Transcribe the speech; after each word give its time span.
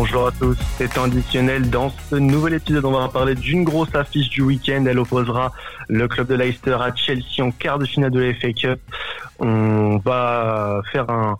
Bonjour 0.00 0.28
à 0.28 0.30
tous, 0.30 0.56
c'est 0.76 0.86
traditionnel. 0.86 1.70
Dans 1.70 1.90
ce 1.90 2.14
nouvel 2.14 2.54
épisode, 2.54 2.84
on 2.84 2.92
va 2.92 3.08
parler 3.08 3.34
d'une 3.34 3.64
grosse 3.64 3.92
affiche 3.96 4.28
du 4.28 4.42
week-end. 4.42 4.84
Elle 4.86 5.00
opposera 5.00 5.52
le 5.88 6.06
club 6.06 6.28
de 6.28 6.36
Leicester 6.36 6.76
à 6.80 6.94
Chelsea 6.94 7.42
en 7.42 7.50
quart 7.50 7.80
de 7.80 7.84
finale 7.84 8.12
de 8.12 8.20
la 8.20 8.32
FA 8.32 8.52
Cup. 8.52 8.78
On 9.40 9.98
va 9.98 10.82
faire 10.92 11.10
un, 11.10 11.36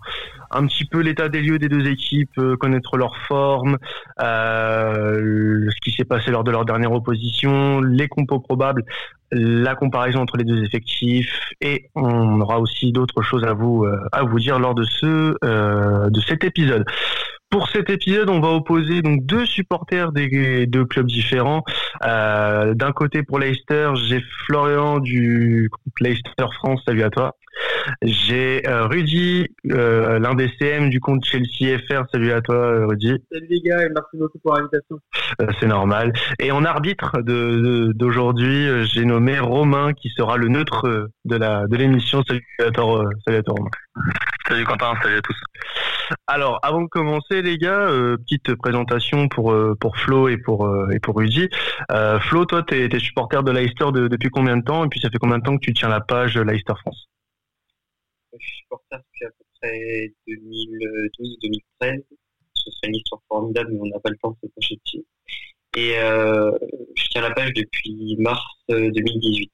un 0.51 0.65
petit 0.65 0.85
peu 0.85 0.99
l'état 0.99 1.29
des 1.29 1.41
lieux 1.41 1.59
des 1.59 1.69
deux 1.69 1.87
équipes, 1.87 2.37
euh, 2.37 2.55
connaître 2.57 2.97
leur 2.97 3.15
forme, 3.27 3.77
euh, 4.21 5.69
ce 5.69 5.81
qui 5.83 5.91
s'est 5.91 6.05
passé 6.05 6.31
lors 6.31 6.43
de 6.43 6.51
leur 6.51 6.65
dernière 6.65 6.91
opposition, 6.91 7.81
les 7.81 8.07
compos 8.07 8.39
probables, 8.39 8.83
la 9.31 9.75
comparaison 9.75 10.21
entre 10.21 10.37
les 10.37 10.43
deux 10.43 10.63
effectifs, 10.63 11.51
et 11.61 11.89
on 11.95 12.41
aura 12.41 12.59
aussi 12.59 12.91
d'autres 12.91 13.21
choses 13.21 13.43
à 13.43 13.53
vous 13.53 13.83
euh, 13.85 13.99
à 14.11 14.23
vous 14.23 14.39
dire 14.39 14.57
lors 14.59 14.73
de 14.73 14.83
ce 14.83 16.09
de 16.09 16.21
cet 16.21 16.43
épisode. 16.43 16.83
Pour 17.51 17.67
cet 17.69 17.89
épisode, 17.89 18.29
on 18.29 18.39
va 18.39 18.49
opposer 18.49 19.01
donc 19.01 19.25
deux 19.25 19.45
supporters 19.45 20.11
des 20.11 20.67
deux 20.67 20.85
clubs 20.85 21.07
différents. 21.07 21.63
D'un 22.03 22.91
côté 22.93 23.23
pour 23.23 23.39
Leicester, 23.39 23.89
j'ai 23.95 24.21
Florian 24.45 24.99
du 24.99 25.71
Leicester 25.99 26.45
France. 26.59 26.81
Salut 26.85 27.01
à 27.01 27.09
toi. 27.09 27.35
J'ai 28.01 28.67
euh, 28.67 28.85
Rudy, 28.87 29.47
euh, 29.71 30.19
l'un 30.19 30.35
des 30.35 30.51
CM 30.59 30.89
du 30.89 30.99
compte 30.99 31.23
Chelsea 31.25 31.77
FR. 31.87 32.03
Salut 32.11 32.31
à 32.31 32.41
toi, 32.41 32.55
euh, 32.55 32.87
Rudy. 32.87 33.13
Salut 33.31 33.47
les 33.49 33.61
gars 33.61 33.83
et 33.83 33.89
merci 33.89 34.17
beaucoup 34.17 34.39
pour 34.39 34.55
l'invitation. 34.55 34.99
Euh, 35.41 35.47
C'est 35.59 35.67
normal. 35.67 36.13
Et 36.39 36.51
en 36.51 36.65
arbitre 36.65 37.21
de 37.21 37.91
d'aujourd'hui, 37.93 38.67
euh, 38.67 38.85
j'ai 38.85 39.05
nommé 39.05 39.39
Romain 39.39 39.93
qui 39.93 40.09
sera 40.09 40.37
le 40.37 40.47
neutre 40.47 41.09
de 41.25 41.35
la 41.35 41.67
de 41.67 41.75
l'émission. 41.75 42.23
Salut 42.27 42.45
à 42.59 42.71
toi, 42.71 43.09
salut 43.25 43.37
à 43.37 43.43
toi 43.43 43.55
Romain. 43.57 43.71
Salut 44.47 44.65
Quentin, 44.65 44.93
salut 45.03 45.17
à 45.17 45.21
tous. 45.21 45.35
Alors, 46.25 46.59
avant 46.63 46.81
de 46.81 46.87
commencer, 46.87 47.41
les 47.41 47.57
gars, 47.57 47.87
euh, 47.87 48.17
petite 48.17 48.55
présentation 48.55 49.27
pour 49.27 49.51
euh, 49.51 49.75
pour 49.79 49.97
Flo 49.97 50.27
et 50.27 50.37
pour 50.37 50.65
euh, 50.65 50.89
et 50.91 50.99
pour 50.99 51.17
Rudy. 51.17 51.49
Euh, 51.91 52.19
Flo, 52.19 52.45
toi, 52.45 52.63
t'es 52.63 52.85
es 52.91 52.99
supporter 52.99 53.43
de 53.43 53.51
Leicester 53.51 53.91
de, 53.93 54.07
depuis 54.07 54.29
combien 54.29 54.57
de 54.57 54.63
temps? 54.63 54.85
Et 54.85 54.87
puis, 54.89 54.99
ça 54.99 55.09
fait 55.09 55.19
combien 55.19 55.37
de 55.37 55.43
temps 55.43 55.55
que 55.55 55.65
tu 55.65 55.73
tiens 55.73 55.89
la 55.89 55.99
page 55.99 56.37
Leicester 56.37 56.73
France? 56.81 57.09
Je 58.33 58.45
suis 58.45 58.57
supporter 58.57 58.97
depuis 58.97 59.25
à 59.25 59.29
peu 59.29 59.43
près 59.61 60.13
2012-2013. 60.27 62.03
Ce 62.53 62.71
serait 62.71 62.87
une 62.87 62.95
histoire 62.95 63.21
formidable, 63.27 63.71
mais 63.71 63.79
on 63.81 63.87
n'a 63.87 63.99
pas 63.99 64.09
le 64.09 64.17
temps 64.17 64.31
de 64.31 64.47
se 64.47 64.53
pencher 64.53 64.79
dessus. 64.85 65.05
Et 65.77 65.97
euh, 65.97 66.51
je 66.95 67.07
tiens 67.09 67.21
la 67.21 67.31
page 67.31 67.53
depuis 67.53 68.15
mars 68.19 68.43
2018. 68.69 69.51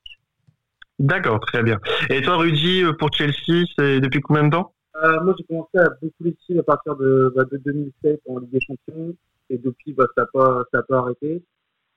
D'accord, 0.99 1.39
très 1.41 1.61
bien. 1.61 1.79
Et 2.09 2.21
toi, 2.21 2.37
Rudy, 2.37 2.83
pour 2.99 3.13
Chelsea, 3.13 3.65
c'est 3.77 3.99
depuis 3.99 4.21
combien 4.21 4.45
de 4.45 4.51
temps? 4.51 4.73
Euh, 5.03 5.21
moi, 5.23 5.35
j'ai 5.37 5.43
commencé 5.43 5.77
à 5.77 5.89
beaucoup 6.01 6.23
les 6.23 6.35
suivre 6.41 6.61
à 6.61 6.63
partir 6.63 6.95
de, 6.95 7.33
bah, 7.35 7.43
de 7.51 7.57
2007 7.57 8.21
en 8.29 8.39
Ligue 8.39 8.51
des 8.51 8.61
Champions. 8.61 9.13
Et 9.49 9.57
depuis, 9.57 9.93
bah, 9.93 10.05
ça 10.15 10.21
n'a 10.21 10.27
pas, 10.33 10.63
ça 10.71 10.79
a 10.79 10.83
pas 10.83 10.99
arrêté. 10.99 11.43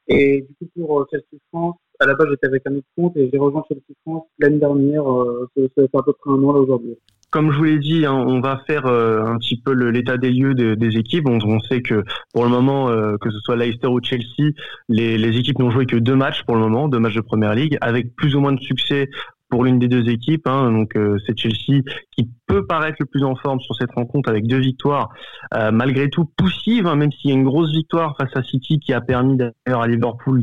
Et 0.09 0.47
du 0.61 0.69
coup, 0.69 0.87
pour 0.87 1.06
Chelsea 1.11 1.41
France, 1.53 1.77
à 2.01 2.06
la 2.06 2.14
base, 2.14 2.28
j'étais 2.31 2.47
avec 2.47 2.67
un 2.67 2.77
autre 2.77 2.87
compte 2.97 3.17
et 3.17 3.28
j'ai 3.33 3.39
rejoint 3.39 3.64
Chelsea 3.69 3.95
France 4.03 4.25
l'année 4.39 4.59
dernière. 4.59 5.11
Euh, 5.11 5.48
ça, 5.56 5.62
fait 5.77 5.83
à 5.83 6.03
peu 6.03 6.12
près 6.12 6.31
un 6.31 6.42
an 6.42 6.53
là 6.53 6.61
aujourd'hui. 6.61 6.97
Comme 7.31 7.53
je 7.53 7.59
vous 7.59 7.64
l'ai 7.64 7.78
dit, 7.78 8.06
hein, 8.06 8.14
on 8.14 8.41
va 8.41 8.62
faire 8.67 8.86
euh, 8.86 9.23
un 9.23 9.36
petit 9.36 9.61
peu 9.61 9.73
l'état 9.73 10.17
des 10.17 10.31
lieux 10.31 10.55
de, 10.55 10.75
des 10.75 10.97
équipes. 10.97 11.29
On, 11.29 11.61
sait 11.61 11.83
que 11.83 12.03
pour 12.33 12.45
le 12.45 12.48
moment, 12.48 12.89
euh, 12.89 13.17
que 13.20 13.31
ce 13.31 13.39
soit 13.41 13.56
Leicester 13.56 13.89
ou 13.89 14.01
Chelsea, 14.03 14.53
les, 14.89 15.36
équipes 15.36 15.59
n'ont 15.59 15.70
joué 15.70 15.84
que 15.84 15.97
deux 15.97 16.17
matchs 16.17 16.42
pour 16.45 16.55
le 16.55 16.62
moment, 16.62 16.89
deux 16.89 16.98
matchs 16.98 17.17
de 17.17 17.20
Première 17.20 17.55
Ligue, 17.55 17.77
avec 17.83 18.17
plus 18.17 18.34
ou 18.34 18.41
moins 18.41 18.53
de 18.53 18.61
succès 18.61 19.11
pour 19.51 19.64
l'une 19.64 19.79
des 19.79 19.89
deux 19.89 20.09
équipes. 20.09 20.47
Hein, 20.47 20.73
donc 20.73 20.97
euh, 20.97 21.19
c'est 21.27 21.36
Chelsea 21.36 21.83
qui 22.12 22.31
peut 22.48 22.66
paraître 22.66 22.96
le 22.98 23.06
plus 23.06 23.22
en 23.22 23.36
forme 23.36 23.60
sur 23.60 23.74
cette 23.77 23.92
rencontre 23.92 24.28
avec 24.28 24.46
deux 24.46 24.58
victoires, 24.58 25.10
euh, 25.54 25.70
malgré 25.70 26.08
tout 26.08 26.24
poussive, 26.36 26.86
hein, 26.86 26.96
même 26.96 27.12
s'il 27.12 27.30
y 27.30 27.33
a 27.33 27.36
une 27.36 27.45
grosse 27.45 27.70
victoire 27.73 28.17
face 28.18 28.34
à 28.34 28.42
City 28.42 28.80
qui 28.80 28.92
a 28.92 29.00
permis 29.00 29.36
d'ailleurs 29.36 29.83
à 29.83 29.86
Liverpool 29.86 30.40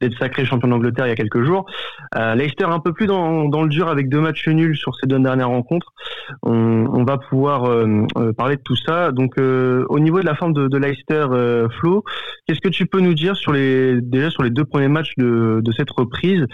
d'être 0.00 0.18
sacré 0.18 0.44
champion 0.44 0.68
d'Angleterre 0.68 1.06
il 1.06 1.10
y 1.10 1.12
a 1.12 1.16
quelques 1.16 1.44
jours. 1.44 1.64
Euh, 2.16 2.34
Leicester 2.34 2.64
un 2.64 2.80
peu 2.80 2.92
plus 2.92 3.06
dans, 3.06 3.62
le 3.62 3.68
dur 3.68 3.88
avec 3.88 4.08
deux 4.08 4.20
matchs 4.20 4.48
nuls 4.48 4.76
sur 4.76 4.94
ces 4.96 5.06
deux 5.06 5.18
dernières 5.18 5.48
rencontres. 5.48 5.92
On, 6.42 7.04
va 7.04 7.18
pouvoir 7.18 7.64
euh, 7.66 8.04
parler 8.36 8.56
de 8.56 8.62
tout 8.62 8.76
ça. 8.76 9.12
Donc 9.12 9.38
au 9.38 9.98
niveau 10.00 10.20
de 10.20 10.26
la 10.26 10.34
forme 10.34 10.52
de, 10.52 10.66
de 10.66 10.76
Leicester, 10.76 11.26
Flo, 11.78 12.02
qu'est-ce 12.46 12.60
que 12.60 12.68
tu 12.68 12.86
peux 12.86 13.00
nous 13.00 13.14
dire 13.14 13.36
sur 13.36 13.52
les 13.52 14.00
déjà 14.00 14.30
sur 14.30 14.42
les 14.42 14.50
deux 14.50 14.64
premiers 14.64 14.88
matchs 14.88 15.12
de, 15.16 15.60
de 15.62 15.72
cette 15.72 15.90
reprise? 15.90 16.44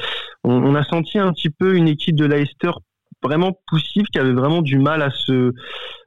On, 0.44 0.52
on 0.52 0.74
a 0.74 0.84
senti 0.84 1.18
un 1.18 1.32
petit 1.32 1.50
peu 1.50 1.74
une 1.74 1.88
équipe 1.88 2.16
de 2.16 2.26
Leicester 2.26 2.70
vraiment 3.22 3.58
poussive 3.68 4.06
qui 4.12 4.18
avait 4.18 4.32
vraiment 4.32 4.62
du 4.62 4.78
mal 4.78 5.02
à 5.02 5.10
se 5.10 5.52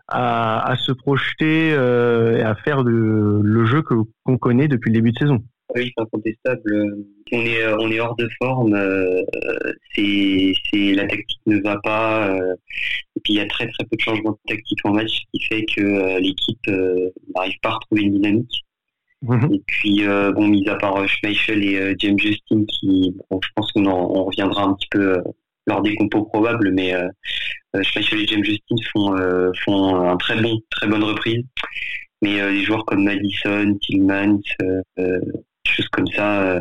à, 0.07 0.71
à 0.71 0.75
se 0.75 0.91
projeter 0.91 1.73
euh, 1.73 2.37
et 2.37 2.41
à 2.41 2.55
faire 2.55 2.83
de, 2.83 3.41
le 3.43 3.65
jeu 3.65 3.81
que 3.81 3.95
qu'on 4.23 4.37
connaît 4.37 4.67
depuis 4.67 4.89
le 4.91 4.95
début 4.95 5.11
de 5.11 5.17
saison. 5.17 5.43
Oui, 5.73 5.91
c'est 5.97 6.03
incontestable. 6.03 6.95
On 7.31 7.39
est 7.39 7.67
on 7.79 7.89
est 7.89 7.99
hors 7.99 8.15
de 8.15 8.29
forme. 8.39 8.75
Euh, 8.75 9.21
c'est 9.95 10.53
c'est 10.69 10.93
la 10.93 11.07
tactique 11.07 11.41
ne 11.47 11.59
va 11.59 11.77
pas. 11.83 12.29
Euh, 12.29 12.55
et 13.15 13.19
puis 13.21 13.33
il 13.33 13.35
y 13.37 13.39
a 13.39 13.47
très 13.47 13.67
très 13.67 13.83
peu 13.85 13.95
de 13.95 14.01
changements 14.01 14.37
tactiques 14.47 14.79
en 14.83 14.93
match, 14.93 15.11
ce 15.11 15.25
qui 15.33 15.43
fait 15.45 15.65
que 15.65 15.81
euh, 15.81 16.19
l'équipe 16.19 16.59
euh, 16.67 17.09
n'arrive 17.33 17.57
pas 17.61 17.69
à 17.69 17.73
retrouver 17.73 18.03
une 18.03 18.11
dynamique. 18.11 18.63
Mmh. 19.21 19.53
Et 19.53 19.61
puis 19.65 20.03
bon, 20.05 20.47
mis 20.47 20.67
à 20.69 20.75
part 20.75 21.07
Schmeichel 21.07 21.63
et 21.63 21.95
James 21.97 22.19
Justin, 22.19 22.63
qui 22.65 23.15
bon, 23.31 23.39
je 23.43 23.49
pense 23.55 23.71
qu'on 23.71 23.87
on 23.87 24.25
reviendra 24.25 24.65
un 24.65 24.73
petit 24.75 24.87
peu 24.91 25.15
lors 25.67 25.81
des 25.81 25.95
compos 25.95 26.23
probables, 26.25 26.71
mais 26.71 26.93
euh, 26.93 27.07
Schmeichel 27.83 28.21
et 28.21 28.27
James 28.27 28.43
Justin 28.43 28.75
font, 28.93 29.17
euh, 29.17 29.51
font 29.63 30.09
un 30.09 30.17
très 30.17 30.41
bon, 30.41 30.59
très 30.71 30.87
bonne 30.87 31.03
reprise. 31.03 31.43
Mais 32.21 32.41
euh, 32.41 32.51
les 32.51 32.63
joueurs 32.63 32.85
comme 32.85 33.03
Madison, 33.03 33.75
Tillmans, 33.81 34.41
euh, 34.61 34.81
choses 35.67 35.87
comme 35.89 36.07
ça, 36.07 36.59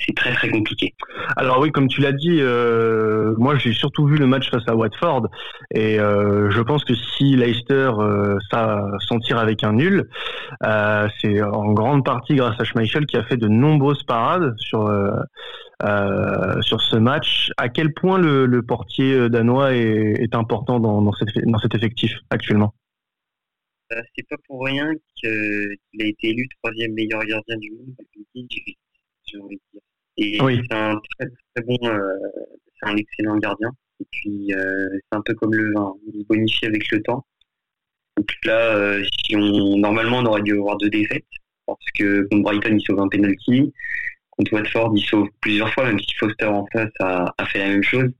c'est 0.00 0.14
très 0.14 0.32
très 0.32 0.48
compliqué. 0.50 0.94
Alors 1.36 1.60
oui, 1.60 1.70
comme 1.70 1.88
tu 1.88 2.00
l'as 2.00 2.12
dit, 2.12 2.38
euh, 2.40 3.34
moi 3.38 3.56
j'ai 3.56 3.72
surtout 3.72 4.06
vu 4.06 4.16
le 4.16 4.26
match 4.26 4.50
face 4.50 4.62
à 4.66 4.74
Watford 4.74 5.28
et 5.74 5.98
euh, 6.00 6.50
je 6.50 6.60
pense 6.62 6.84
que 6.84 6.94
si 6.94 7.36
Leicester 7.36 7.90
euh, 7.98 8.36
ça 8.50 8.86
s'en 9.06 9.18
tire 9.18 9.38
avec 9.38 9.64
un 9.64 9.74
nul, 9.74 10.08
c'est 11.20 11.42
en 11.42 11.72
grande 11.72 12.04
partie 12.04 12.36
grâce 12.36 12.58
à 12.60 12.64
Schmeichel 12.64 13.06
qui 13.06 13.16
a 13.16 13.24
fait 13.24 13.36
de 13.36 13.48
nombreuses 13.48 14.02
parades 14.04 14.54
sur 14.58 14.90
sur 15.80 16.80
ce 16.80 16.96
match. 16.96 17.50
À 17.56 17.68
quel 17.68 17.92
point 17.92 18.18
le, 18.18 18.46
le 18.46 18.62
portier 18.62 19.28
danois 19.28 19.74
est, 19.74 20.22
est 20.22 20.34
important 20.34 20.80
dans, 20.80 21.02
dans, 21.02 21.12
cette, 21.12 21.28
dans 21.44 21.58
cet 21.58 21.74
effectif 21.74 22.12
actuellement? 22.30 22.74
C'est 24.14 24.28
pas 24.28 24.36
pour 24.46 24.66
rien 24.66 24.92
qu'il 25.16 26.02
a 26.02 26.04
été 26.04 26.28
élu 26.28 26.46
troisième 26.62 26.92
meilleur 26.92 27.24
gardien 27.24 27.56
du 27.56 27.70
monde 27.70 27.94
dire. 28.44 28.74
Et 30.16 30.40
oui. 30.42 30.60
c'est 30.68 30.76
un 30.76 31.00
très 31.18 31.28
très 31.28 31.64
bon, 31.64 31.78
euh, 31.84 32.00
c'est 32.80 32.90
un 32.90 32.96
excellent 32.96 33.36
gardien. 33.38 33.70
Et 34.00 34.06
puis 34.10 34.52
euh, 34.52 34.88
c'est 34.92 35.18
un 35.18 35.22
peu 35.22 35.34
comme 35.34 35.54
le 35.54 35.72
vin, 35.72 35.94
il 36.12 36.24
bonifie 36.26 36.66
avec 36.66 36.90
le 36.90 37.02
temps. 37.02 37.24
Donc 38.16 38.28
là, 38.44 38.76
euh, 38.76 39.04
si 39.24 39.36
on 39.36 39.76
normalement 39.78 40.18
on 40.18 40.26
aurait 40.26 40.42
dû 40.42 40.54
avoir 40.54 40.76
deux 40.76 40.90
défaites 40.90 41.24
parce 41.66 41.78
que 41.96 42.22
contre 42.30 42.42
Brighton 42.42 42.76
il 42.76 42.80
sauve 42.80 43.00
un 43.00 43.08
penalty, 43.08 43.72
contre 44.30 44.52
Watford 44.54 44.92
il 44.96 45.04
sauve 45.04 45.28
plusieurs 45.40 45.72
fois, 45.72 45.84
même 45.84 46.00
si 46.00 46.14
Foster 46.16 46.46
en 46.46 46.66
face 46.72 46.90
a, 47.00 47.32
a 47.38 47.46
fait 47.46 47.58
la 47.58 47.68
même 47.68 47.82
chose. 47.82 48.10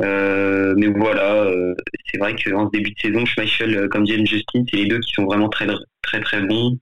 Euh, 0.00 0.74
mais 0.76 0.88
voilà, 0.88 1.44
euh, 1.44 1.74
c'est 2.10 2.18
vrai 2.18 2.34
qu'en 2.34 2.66
ce 2.66 2.70
début 2.72 2.90
de 2.90 2.98
saison, 2.98 3.24
Schmeichel 3.24 3.88
comme 3.90 4.06
James 4.06 4.26
Justin, 4.26 4.64
c'est 4.68 4.76
les 4.76 4.86
deux 4.86 5.00
qui 5.00 5.12
sont 5.12 5.24
vraiment 5.24 5.48
très 5.48 5.66
très 6.02 6.20
très 6.20 6.40
bons. 6.42 6.78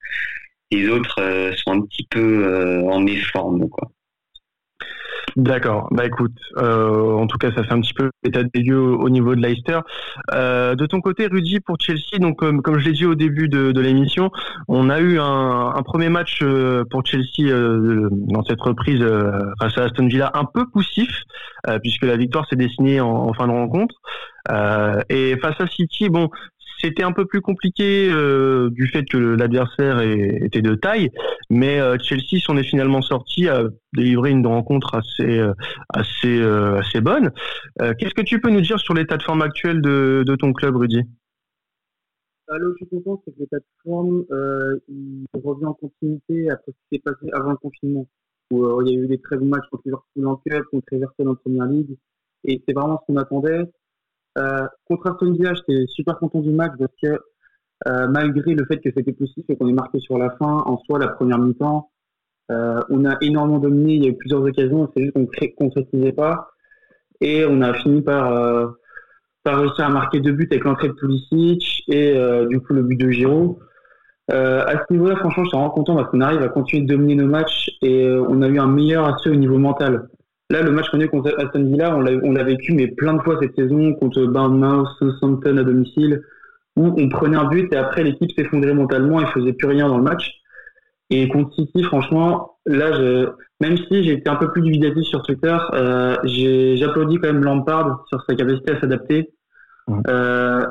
Les 0.73 0.89
autres 0.89 1.21
euh, 1.21 1.53
sont 1.55 1.73
un 1.73 1.81
petit 1.83 2.07
peu 2.11 2.83
en 2.91 2.99
méforme, 3.01 3.69
quoi. 3.69 3.93
D'accord. 5.37 5.89
Bah 5.93 6.05
écoute, 6.05 6.37
euh, 6.59 7.15
en 7.15 7.27
tout 7.27 7.39
cas, 7.39 7.51
ça 7.53 7.65
fait 7.65 7.73
un 7.73 7.81
petit 7.81 7.95
peu 7.95 8.11
l'état 8.23 8.43
des 8.43 8.61
lieux 8.61 8.79
au, 8.79 9.01
au 9.01 9.09
niveau 9.09 9.35
de 9.35 9.41
Leicester. 9.41 9.79
Euh, 10.35 10.75
de 10.75 10.85
ton 10.85 11.01
côté, 11.01 11.27
Rudy, 11.27 11.61
pour 11.61 11.77
Chelsea, 11.81 12.19
donc 12.19 12.37
comme, 12.37 12.79
je 12.79 12.85
l'ai 12.85 12.93
dit 12.93 13.07
au 13.07 13.15
début 13.15 13.49
de, 13.49 13.81
l'émission, 13.81 14.31
on 14.69 14.91
a 14.91 15.01
eu 15.01 15.19
un, 15.19 15.83
premier 15.85 16.11
match 16.11 16.41
euh, 16.43 16.85
pour 16.91 17.05
Chelsea 17.05 17.51
euh, 17.51 18.09
dans 18.11 18.45
cette 18.45 18.61
reprise 18.61 19.01
euh, 19.01 19.33
face 19.61 19.77
à 19.79 19.85
Aston 19.85 20.07
Villa 20.07 20.31
un 20.35 20.45
peu 20.45 20.69
poussif, 20.71 21.11
puisque 21.83 22.05
la 22.05 22.17
victoire 22.17 22.47
s'est 22.49 22.57
dessinée 22.57 23.01
en, 23.01 23.33
fin 23.33 23.47
de 23.47 23.53
rencontre. 23.53 23.95
et 25.09 25.37
face 25.39 25.61
à 25.61 25.67
City, 25.67 26.09
bon, 26.09 26.29
c'était 26.83 27.05
un 27.05 27.13
peu 27.13 27.27
plus 27.27 27.41
compliqué 27.41 28.09
euh, 28.11 28.71
du 28.71 28.89
fait 28.89 29.05
que 29.05 29.17
l'adversaire 29.17 30.01
était 30.01 30.63
de 30.63 30.75
taille, 30.75 31.11
mais 31.49 31.81
euh, 31.81 31.97
Chelsea 31.99 32.41
s'en 32.41 32.57
est 32.57 32.65
finalement 32.65 33.03
sorti 33.03 33.49
à 33.49 33.65
délivrer 33.93 34.31
une 34.31 34.47
rencontre 34.47 34.97
assez 34.97 35.39
euh, 35.39 35.55
assez 35.91 36.43
assez 36.43 37.01
bonne. 37.01 37.31
Qu'est-ce 37.79 38.15
que 38.15 38.23
tu 38.23 38.41
peux 38.41 38.51
nous 38.51 38.61
dire 38.61 38.79
sur 38.79 38.95
l'état 38.95 39.17
de 39.17 39.23
forme 39.23 39.43
actuel 39.43 39.81
de, 39.81 40.37
ton 40.39 40.53
club, 40.53 40.77
Rudy? 40.77 41.03
Là 42.49 42.59
où 42.59 42.73
je 42.73 42.85
suis 42.85 42.89
content, 42.89 43.23
c'est 43.25 43.33
que 43.33 43.41
l'état 43.41 43.59
de 43.59 43.65
forme, 43.85 44.25
il 44.89 45.27
revient 45.43 45.67
en 45.67 45.75
continuité 45.75 46.51
après 46.51 46.73
ce 46.73 46.77
qui 46.89 46.97
s'est 46.97 47.03
passé 47.03 47.31
avant 47.33 47.53
le 47.53 47.57
confinement, 47.57 48.07
où 48.51 48.83
il 48.83 48.93
y 48.93 48.99
a 48.99 49.01
eu 49.01 49.07
des 49.07 49.21
très 49.21 49.37
bons 49.37 49.47
matchs 49.47 49.69
contre 49.71 49.83
Liverpool 49.87 50.27
en 50.27 50.37
Cup, 50.37 50.65
contre 50.71 50.93
Everton 50.93 51.29
en 51.29 51.35
Première 51.37 51.67
Ligue, 51.67 51.97
et 52.45 52.63
c'est 52.67 52.75
vraiment 52.75 53.01
ce 53.01 53.13
qu'on 53.13 53.19
attendait. 53.19 53.65
Euh, 54.39 54.67
contre 54.89 55.11
Aston 55.11 55.33
Villa, 55.33 55.53
j'étais 55.55 55.87
super 55.89 56.19
content 56.19 56.41
du 56.41 56.51
match 56.51 56.73
parce 56.79 56.93
que 57.03 57.19
malgré 58.11 58.55
le 58.55 58.65
fait 58.67 58.79
que 58.79 58.91
c'était 58.97 59.13
possible 59.13 59.45
et 59.49 59.57
qu'on 59.57 59.67
est 59.67 59.73
marqué 59.73 59.99
sur 59.99 60.17
la 60.17 60.31
fin, 60.31 60.63
en 60.67 60.79
soi, 60.79 61.01
la 61.01 61.09
première 61.09 61.39
mi-temps, 61.39 61.91
on 62.49 63.05
a 63.05 63.17
énormément 63.23 63.59
dominé, 63.59 63.95
il 63.95 64.05
y 64.05 64.07
a 64.07 64.11
eu 64.11 64.17
plusieurs 64.17 64.43
occasions, 64.43 64.89
c'est 64.95 65.03
juste 65.03 65.15
qu'on 65.15 65.23
ne 65.23 65.55
concrétisait 65.57 66.13
pas. 66.13 66.51
Et 67.21 67.45
on 67.45 67.61
a 67.61 67.75
fini 67.75 68.01
par, 68.01 68.77
réussir 69.45 69.85
à 69.85 69.89
marquer 69.89 70.21
deux 70.21 70.31
buts 70.31 70.47
avec 70.49 70.63
l'entrée 70.63 70.89
de 70.89 70.93
Pulisic 70.93 71.83
et 71.89 72.17
du 72.49 72.61
coup 72.61 72.73
le 72.73 72.83
but 72.83 72.97
de 72.97 73.11
Giroud. 73.11 73.57
Euh, 74.31 74.65
à 74.65 74.79
ce 74.79 74.93
niveau-là, 74.93 75.17
franchement, 75.17 75.45
je 75.45 75.49
suis 75.49 75.59
vraiment 75.59 75.75
content 75.75 75.97
parce 75.97 76.11
qu'on 76.11 76.21
arrive 76.21 76.43
à 76.43 76.49
continuer 76.49 76.85
de 76.85 76.89
dominer 76.89 77.17
nos 77.17 77.27
matchs 77.27 77.71
et 77.83 78.07
euh, 78.07 78.25
on 78.29 78.41
a 78.43 78.49
eu 78.49 78.59
un 78.59 78.67
meilleur 78.67 79.05
assaut 79.05 79.31
au 79.31 79.35
niveau 79.35 79.59
mental. 79.59 80.09
Là, 80.53 80.61
le 80.61 80.71
match 80.71 80.91
qu'on 80.91 81.01
a 81.01 81.05
eu 81.05 81.09
contre 81.09 81.35
Aston 81.39 81.65
Villa, 81.65 81.97
on 81.97 82.33
l'a 82.33 82.45
vécu 82.45 82.75
mais 82.75 82.87
plein 82.89 83.15
de 83.15 83.23
fois 83.23 83.39
cette 83.41 83.57
saison 83.57 83.95
contre 83.95 84.27
Bournemouth, 84.27 84.87
Southampton 84.99 85.57
à 85.57 85.63
domicile, 85.63 86.21
où 86.77 86.95
on 86.95 87.09
prenait 87.09 87.39
un 87.39 87.47
but 87.47 87.73
et 87.73 87.77
après 87.77 88.05
l'équipe 88.05 88.31
s'effondrait 88.37 88.75
mentalement 88.75 89.19
et 89.23 89.27
faisait 89.29 89.55
plus 89.55 89.69
rien 89.69 89.89
dans 89.89 89.97
le 89.97 90.03
match. 90.03 90.31
Et 91.09 91.27
contre 91.29 91.55
City, 91.55 91.83
franchement, 91.85 92.59
là, 92.67 92.93
je, 92.93 93.31
même 93.63 93.79
si 93.79 94.05
j'ai 94.05 94.13
été 94.13 94.29
un 94.29 94.37
peu 94.37 94.53
plus 94.53 94.61
dubitatif 94.61 95.05
sur 95.05 95.23
Twitter, 95.23 95.57
euh, 95.73 96.17
j'applaudis 96.25 97.17
quand 97.17 97.33
même 97.33 97.43
Lampard 97.43 98.05
sur 98.11 98.23
sa 98.29 98.35
capacité 98.35 98.73
à 98.73 98.81
s'adapter. 98.81 99.31
Euh, 100.07 100.67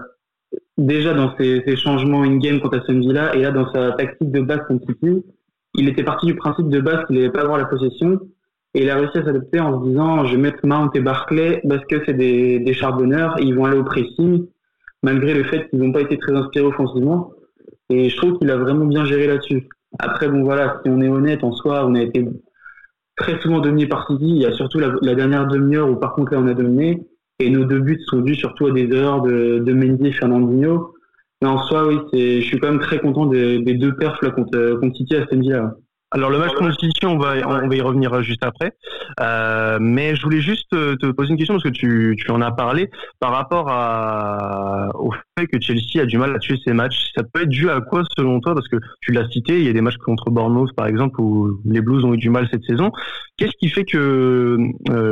déjà 0.78 1.16
dans 1.16 1.36
ses, 1.38 1.76
changements 1.76 2.22
in-game 2.22 2.60
contre 2.60 2.78
Aston 2.78 3.00
Villa 3.00 3.36
et 3.36 3.42
là 3.42 3.50
dans 3.50 3.72
sa 3.74 3.94
tactique 3.94 4.30
de 4.32 4.42
base 4.42 4.62
contre 4.68 4.86
City, 4.86 5.26
il 5.74 5.90
était 5.90 6.04
parti 6.04 6.28
du 6.28 6.36
principe 6.36 6.70
de 6.70 6.80
base 6.82 7.04
qu'il 7.08 7.16
n'allait 7.16 7.32
pas 7.32 7.42
avoir 7.42 7.58
la 7.58 7.66
possession 7.66 8.20
et 8.74 8.84
il 8.84 8.90
a 8.90 8.96
réussi 8.96 9.18
à 9.18 9.26
s'adapter 9.26 9.60
en 9.60 9.82
se 9.82 9.90
disant 9.90 10.26
je 10.26 10.36
vais 10.36 10.42
mettre 10.42 10.66
Mount 10.66 10.92
et 10.96 11.02
Barclay 11.02 11.62
parce 11.68 11.84
que 11.86 12.04
c'est 12.06 12.14
des, 12.14 12.60
des 12.60 12.74
charbonneurs 12.74 13.36
ils 13.40 13.56
vont 13.56 13.66
aller 13.66 13.78
au 13.78 13.84
pressing 13.84 14.48
malgré 15.04 15.34
le 15.34 15.44
fait 15.44 15.70
qu'ils 15.70 15.80
n'ont 15.80 15.92
pas 15.92 16.02
été 16.02 16.18
très 16.18 16.34
inspirés 16.34 16.66
offensivement 16.66 17.32
et 17.90 18.10
je 18.10 18.18
trouve 18.18 18.38
qu'il 18.38 18.50
a 18.50 18.58
vraiment 18.58 18.86
bien 18.86 19.04
géré 19.06 19.28
là-dessus. 19.28 19.68
Après 20.00 20.30
bon 20.30 20.44
voilà, 20.44 20.80
si 20.84 20.90
on 20.90 21.02
est 21.02 21.10
honnête 21.10 21.44
en 21.44 21.52
soi, 21.52 21.86
on 21.86 21.96
a 21.96 22.02
été 22.02 22.26
très 23.18 23.40
souvent 23.42 23.60
dominé 23.60 23.88
par 23.88 24.08
City, 24.08 24.24
il 24.24 24.42
y 24.42 24.46
a 24.46 24.54
surtout 24.54 24.80
la, 24.80 25.16
dernière 25.16 25.48
demi-heure 25.48 25.90
où 25.90 25.96
par 25.96 26.14
contre 26.14 26.34
là 26.34 26.40
on 26.40 26.48
a 26.48 26.54
dominé 26.54 27.06
et 27.40 27.50
nos 27.50 27.66
deux 27.66 27.80
buts 27.80 28.00
sont 28.08 28.22
dus 28.22 28.36
surtout 28.36 28.68
à 28.68 28.72
des 28.72 28.90
erreurs 28.92 29.22
de, 29.22 29.74
Mendy 29.74 30.08
et 30.08 30.12
Fernandinho. 30.14 30.94
Mais 31.42 31.48
en 31.48 31.58
soi, 31.64 31.88
oui, 31.88 31.98
je 32.14 32.46
suis 32.46 32.60
quand 32.60 32.70
même 32.70 32.80
très 32.80 33.00
content 33.00 33.26
des, 33.26 33.60
deux 33.60 33.96
perfs 33.96 34.22
là, 34.22 34.30
contre, 34.30 34.80
contre 34.80 34.96
City 34.96 35.16
à 35.16 35.24
Aston 35.24 35.40
Villa. 35.40 35.76
Alors 36.14 36.30
le 36.30 36.40
match 36.40 36.52
City, 36.78 37.06
on 37.06 37.18
va 37.18 37.36
on 37.48 37.70
va 37.70 37.76
y 37.76 37.80
revenir 37.80 38.12
euh, 38.14 38.22
juste 38.22 38.44
après. 38.44 38.74
Euh, 39.22 39.78
mais 39.80 40.14
je 40.14 40.22
voulais 40.22 40.42
juste 40.42 40.74
euh, 40.74 40.98
te 40.98 41.06
poser 41.06 41.32
une 41.32 41.38
question 41.38 41.54
parce 41.54 41.64
que 41.64 41.70
tu, 41.70 42.18
tu 42.20 42.30
en 42.32 42.42
as 42.42 42.52
parlé 42.52 42.90
par 43.22 43.32
rapport 43.32 43.70
à, 43.70 44.90
au 44.96 45.14
fait 45.40 45.48
que 45.48 45.62
Chelsea 45.62 46.02
a 46.02 46.06
du 46.06 46.18
mal 46.18 46.36
à 46.36 46.40
tuer 46.40 46.58
ses 46.66 46.74
matchs. 46.74 47.12
Ça 47.16 47.24
peut 47.24 47.44
être 47.44 47.50
dû 47.50 47.70
à 47.70 47.80
quoi 47.80 48.04
selon 48.18 48.42
toi? 48.42 48.54
Parce 48.54 48.68
que 48.68 48.76
tu 49.00 49.14
l'as 49.14 49.26
cité, 49.30 49.60
il 49.60 49.66
y 49.66 49.70
a 49.70 49.74
des 49.74 49.80
matchs 49.80 49.96
contre 49.98 50.32
Bournemouth 50.32 50.76
par 50.76 50.88
exemple 50.88 51.22
où 51.22 51.62
les 51.64 51.80
Blues 51.80 52.04
ont 52.04 52.14
eu 52.14 52.18
du 52.18 52.30
mal 52.30 52.46
cette 52.52 52.66
saison. 52.66 52.92
Qu'est-ce 53.38 53.56
qui 53.58 53.70
fait 53.70 53.86
que 53.86 54.58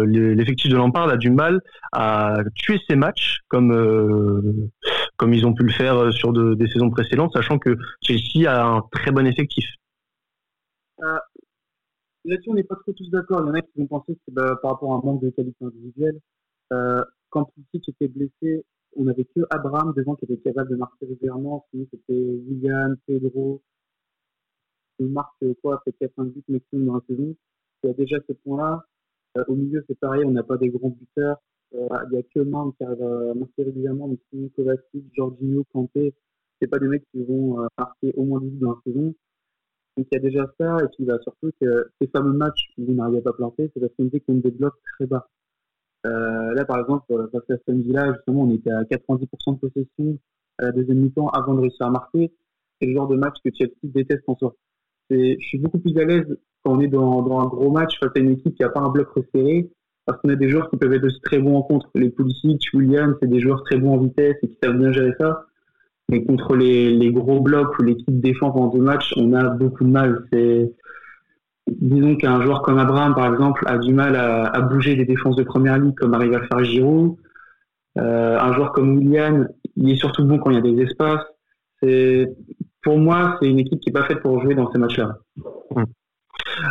l'effectif 0.06 0.70
de 0.70 0.76
Lampard 0.76 1.08
a 1.08 1.16
du 1.16 1.30
mal 1.32 1.62
à 1.94 2.40
tuer 2.56 2.78
ses 2.90 2.98
matchs 2.98 3.40
comme 3.48 4.70
comme 5.16 5.34
ils 5.34 5.46
ont 5.46 5.54
pu 5.54 5.64
le 5.64 5.72
faire 5.72 6.12
sur 6.12 6.34
des 6.34 6.68
saisons 6.68 6.90
précédentes, 6.90 7.32
sachant 7.34 7.58
que 7.58 7.78
Chelsea 8.02 8.52
a 8.52 8.66
un 8.66 8.82
très 8.92 9.12
bon 9.12 9.26
effectif? 9.26 9.66
Euh, 11.04 11.20
Là-dessus, 12.26 12.50
on 12.50 12.54
n'est 12.54 12.64
pas 12.64 12.76
trop 12.76 12.92
tous 12.94 13.10
d'accord. 13.10 13.42
Il 13.42 13.48
y 13.48 13.50
en 13.52 13.54
a 13.54 13.62
qui 13.62 13.80
vont 13.80 13.88
penser 13.88 14.14
que 14.14 14.20
c'est 14.26 14.34
bah, 14.34 14.58
par 14.62 14.72
rapport 14.72 14.94
à 14.94 14.98
un 14.98 15.02
manque 15.02 15.22
de 15.22 15.30
qualité 15.30 15.64
individuelle. 15.64 16.20
Euh, 16.74 17.04
quand 17.30 17.46
Pulisic 17.46 17.90
était 17.90 18.08
blessé, 18.08 18.66
on 18.96 19.04
n'avait 19.04 19.26
que 19.26 19.42
Abraham 19.50 19.94
devant 19.96 20.16
qui 20.16 20.26
était 20.26 20.38
capable 20.38 20.70
de 20.72 20.76
marquer 20.76 21.06
régulièrement. 21.06 21.66
Sinon, 21.72 21.88
c'était 21.92 22.14
William, 22.14 22.98
Pedro. 23.06 23.62
Il 25.00 25.08
marque 25.08 25.46
quoi, 25.62 25.82
peut-être 25.86 26.14
4 26.16 26.26
buts 26.26 26.44
maximum 26.50 26.86
dans 26.88 26.96
la 26.96 27.02
saison. 27.08 27.36
Il 27.84 27.88
y 27.88 27.90
a 27.90 27.94
déjà 27.94 28.18
ce 28.28 28.34
point-là. 28.34 28.86
Euh, 29.38 29.44
au 29.48 29.56
milieu, 29.56 29.84
c'est 29.88 29.98
pareil, 29.98 30.24
on 30.26 30.32
n'a 30.32 30.44
pas 30.44 30.58
des 30.58 30.70
grands 30.70 30.90
buteurs. 30.90 31.38
Euh, 31.76 31.88
il 32.08 32.14
n'y 32.14 32.18
a 32.18 32.24
que 32.24 32.40
Marc 32.40 32.76
qui 32.78 32.84
arrive 32.84 33.04
à 33.04 33.34
marquer 33.36 33.64
régulièrement, 33.64 34.08
mais 34.08 34.18
sinon 34.30 34.50
Kovacic, 34.50 35.06
Jorginho, 35.14 35.64
Kanté, 35.72 36.14
c'est 36.60 36.68
pas 36.68 36.80
des 36.80 36.88
mecs 36.88 37.06
qui 37.12 37.24
vont 37.24 37.62
euh, 37.62 37.68
marquer 37.78 38.14
au 38.16 38.26
moins 38.26 38.42
10 38.42 38.50
buts 38.50 38.60
dans 38.60 38.72
la 38.72 38.82
saison. 38.84 39.16
Donc 40.00 40.08
il 40.14 40.16
y 40.16 40.18
a 40.18 40.22
déjà 40.22 40.46
ça, 40.58 40.78
et 40.82 40.88
puis 40.96 41.04
bah, 41.04 41.18
surtout 41.22 41.52
que 41.60 41.90
ces 42.00 42.08
fameux 42.08 42.32
matchs 42.32 42.70
où 42.78 42.86
vous 42.86 42.94
n'arrivez 42.94 43.20
pas 43.20 43.32
à 43.32 43.34
planter, 43.34 43.70
c'est 43.74 43.82
parce 43.82 43.92
qu'on 43.98 44.06
dit 44.06 44.22
qu'on 44.22 44.36
débloque 44.36 44.76
très 44.96 45.08
bas. 45.08 45.28
Euh, 46.06 46.54
là, 46.54 46.64
par 46.64 46.80
exemple, 46.80 47.06
face 47.34 47.44
à 47.50 47.54
Aston 47.56 47.80
Villa, 47.80 48.14
justement, 48.14 48.44
on 48.44 48.54
était 48.54 48.72
à 48.72 48.84
90% 48.84 49.56
de 49.56 49.60
possession 49.60 50.18
à 50.58 50.68
la 50.68 50.72
deuxième 50.72 51.00
mi-temps 51.00 51.28
avant 51.28 51.54
de 51.54 51.60
réussir 51.60 51.86
à 51.86 51.90
marquer. 51.90 52.32
C'est 52.80 52.88
le 52.88 52.94
genre 52.94 53.10
de 53.10 53.18
match 53.18 53.36
que 53.44 53.50
Chelsea 53.54 53.76
déteste 53.84 54.24
en 54.28 54.38
soi. 54.38 54.56
Je 55.10 55.36
suis 55.40 55.60
beaucoup 55.60 55.80
plus 55.80 55.98
à 55.98 56.06
l'aise 56.06 56.38
quand 56.64 56.78
on 56.78 56.80
est 56.80 56.88
dans, 56.88 57.42
un 57.42 57.48
gros 57.48 57.72
match 57.72 58.00
face 58.00 58.12
à 58.16 58.20
une 58.20 58.32
équipe 58.32 58.56
qui 58.56 58.64
n'a 58.64 58.70
pas 58.70 58.80
un 58.80 58.90
bloc 58.90 59.10
resserré, 59.10 59.70
parce 60.06 60.22
qu'on 60.22 60.30
a 60.30 60.36
des 60.36 60.48
joueurs 60.48 60.70
qui 60.70 60.78
peuvent 60.78 60.94
être 60.94 61.04
aussi 61.04 61.20
très 61.20 61.40
bons 61.40 61.58
en 61.58 61.64
contre. 61.64 61.90
Les 61.96 62.10
Pulisic, 62.10 62.62
William, 62.74 63.18
c'est 63.22 63.28
des 63.28 63.42
joueurs 63.42 63.64
très 63.64 63.78
bons 63.78 63.96
en 63.96 63.98
vitesse 63.98 64.38
et 64.44 64.48
qui 64.48 64.58
savent 64.64 64.78
bien 64.78 64.94
gérer 64.94 65.12
ça. 65.20 65.46
Mais 66.10 66.24
contre 66.24 66.56
les, 66.56 66.92
les 66.92 67.12
gros 67.12 67.40
blocs 67.40 67.78
où 67.80 67.84
l'équipe 67.84 68.20
défend 68.20 68.52
pendant 68.52 68.68
deux 68.68 68.82
matchs, 68.82 69.14
on 69.16 69.34
a 69.34 69.44
beaucoup 69.50 69.84
de 69.84 69.90
mal. 69.90 70.26
C'est 70.32 70.74
disons 71.68 72.16
qu'un 72.16 72.42
joueur 72.42 72.62
comme 72.62 72.80
Abraham, 72.80 73.14
par 73.14 73.32
exemple, 73.32 73.64
a 73.68 73.78
du 73.78 73.94
mal 73.94 74.16
à, 74.16 74.62
bouger 74.62 74.96
des 74.96 75.06
défenses 75.06 75.36
de 75.36 75.44
première 75.44 75.78
ligne 75.78 75.94
comme 75.94 76.14
arrive 76.14 76.34
à 76.34 76.42
faire 76.48 76.64
Giroud. 76.64 77.16
Euh, 77.98 78.40
un 78.40 78.54
joueur 78.54 78.72
comme 78.72 78.98
William, 78.98 79.48
il 79.76 79.92
est 79.92 79.96
surtout 79.96 80.24
bon 80.24 80.38
quand 80.38 80.52
il 80.52 80.56
y 80.56 80.60
a 80.60 80.62
des 80.62 80.84
espaces. 80.84 81.26
Pour 82.82 82.98
moi, 82.98 83.38
c'est 83.40 83.50
une 83.50 83.60
équipe 83.60 83.80
qui 83.82 83.90
est 83.90 83.94
pas 83.94 84.06
faite 84.06 84.22
pour 84.22 84.42
jouer 84.42 84.56
dans 84.56 84.72
ces 84.72 84.78
matchs-là. 84.78 85.18
Hum. 85.76 85.86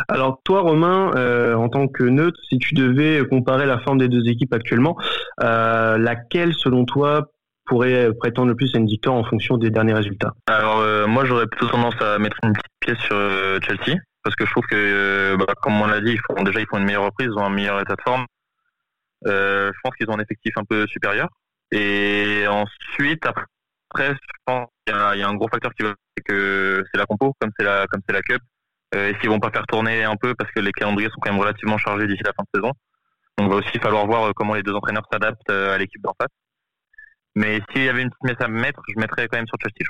Alors 0.07 0.41
toi, 0.43 0.61
Romain, 0.61 1.11
euh, 1.15 1.53
en 1.55 1.69
tant 1.69 1.87
que 1.87 2.03
neutre, 2.03 2.39
si 2.49 2.57
tu 2.57 2.75
devais 2.75 3.25
comparer 3.27 3.65
la 3.65 3.79
forme 3.79 3.97
des 3.97 4.07
deux 4.07 4.27
équipes 4.27 4.53
actuellement, 4.53 4.97
euh, 5.43 5.97
laquelle, 5.97 6.53
selon 6.53 6.85
toi, 6.85 7.31
pourrait 7.69 8.11
prétendre 8.19 8.49
le 8.49 8.55
plus 8.55 8.73
à 8.75 8.79
une 8.79 8.87
victoire 8.87 9.15
en 9.15 9.23
fonction 9.23 9.57
des 9.57 9.69
derniers 9.69 9.93
résultats 9.93 10.33
Alors 10.47 10.79
euh, 10.79 11.05
moi 11.05 11.23
j'aurais 11.23 11.45
plutôt 11.45 11.67
tendance 11.67 11.95
à 12.01 12.17
mettre 12.17 12.37
une 12.43 12.53
petite 12.53 12.71
pièce 12.79 12.97
sur 12.97 13.15
euh, 13.15 13.59
Chelsea 13.61 13.97
parce 14.23 14.35
que 14.35 14.45
je 14.45 14.51
trouve 14.51 14.65
que 14.65 14.75
euh, 14.75 15.37
bah, 15.37 15.53
comme 15.61 15.79
on 15.79 15.85
l'a 15.85 16.01
dit, 16.01 16.17
déjà 16.43 16.59
ils 16.59 16.65
font 16.65 16.79
une 16.79 16.85
meilleure 16.85 17.05
reprise, 17.05 17.29
ils 17.31 17.39
ont 17.39 17.45
un 17.45 17.51
meilleur 17.51 17.79
état 17.79 17.95
de 17.95 18.01
forme. 18.01 18.25
je 19.25 19.79
pense 19.83 19.95
qu'ils 19.95 20.09
ont 20.09 20.17
un 20.17 20.19
effectif 20.19 20.51
un 20.57 20.65
peu 20.65 20.87
supérieur. 20.87 21.29
Et 21.71 22.45
ensuite 22.47 23.23
après, 23.27 24.13
je 24.13 24.37
pense 24.45 24.67
qu'il 24.85 24.95
y, 24.95 25.21
a 25.21 25.27
un 25.27 25.35
gros 25.35 25.47
facteur 25.47 25.71
qui 25.75 25.83
va 25.83 25.93
que 26.25 26.83
c'est 26.91 26.97
la 26.97 27.05
compo 27.05 27.33
comme 27.39 27.51
c'est 27.57 27.63
la 27.63 27.85
comme 27.87 28.01
c'est 28.07 28.13
la 28.13 28.21
cup. 28.21 28.41
Est-ce 28.91 29.19
qu'ils 29.19 29.29
vont 29.29 29.39
pas 29.39 29.51
faire 29.51 29.67
tourner 29.67 30.03
un 30.03 30.15
peu 30.15 30.33
parce 30.33 30.51
que 30.51 30.59
les 30.59 30.71
calendriers 30.71 31.09
sont 31.09 31.19
quand 31.21 31.31
même 31.31 31.39
relativement 31.39 31.77
chargés 31.77 32.07
d'ici 32.07 32.23
la 32.25 32.33
fin 32.33 32.43
de 32.43 32.59
saison. 32.59 32.73
Donc 33.37 33.47
il 33.47 33.49
va 33.49 33.55
aussi 33.57 33.79
falloir 33.79 34.07
voir 34.07 34.33
comment 34.35 34.55
les 34.55 34.63
deux 34.63 34.73
entraîneurs 34.73 35.07
s'adaptent 35.11 35.51
à 35.51 35.77
l'équipe 35.77 36.01
d'en 36.01 36.15
face. 36.19 36.31
Mais 37.39 37.61
s'il 37.71 37.85
y 37.85 37.89
avait 37.89 38.01
une 38.01 38.09
petite 38.09 38.23
messe 38.23 38.41
à 38.41 38.49
mettre, 38.49 38.81
je 38.93 38.99
mettrais 38.99 39.29
quand 39.29 39.37
même 39.37 39.47
sur 39.47 39.57
Chelsea. 39.61 39.87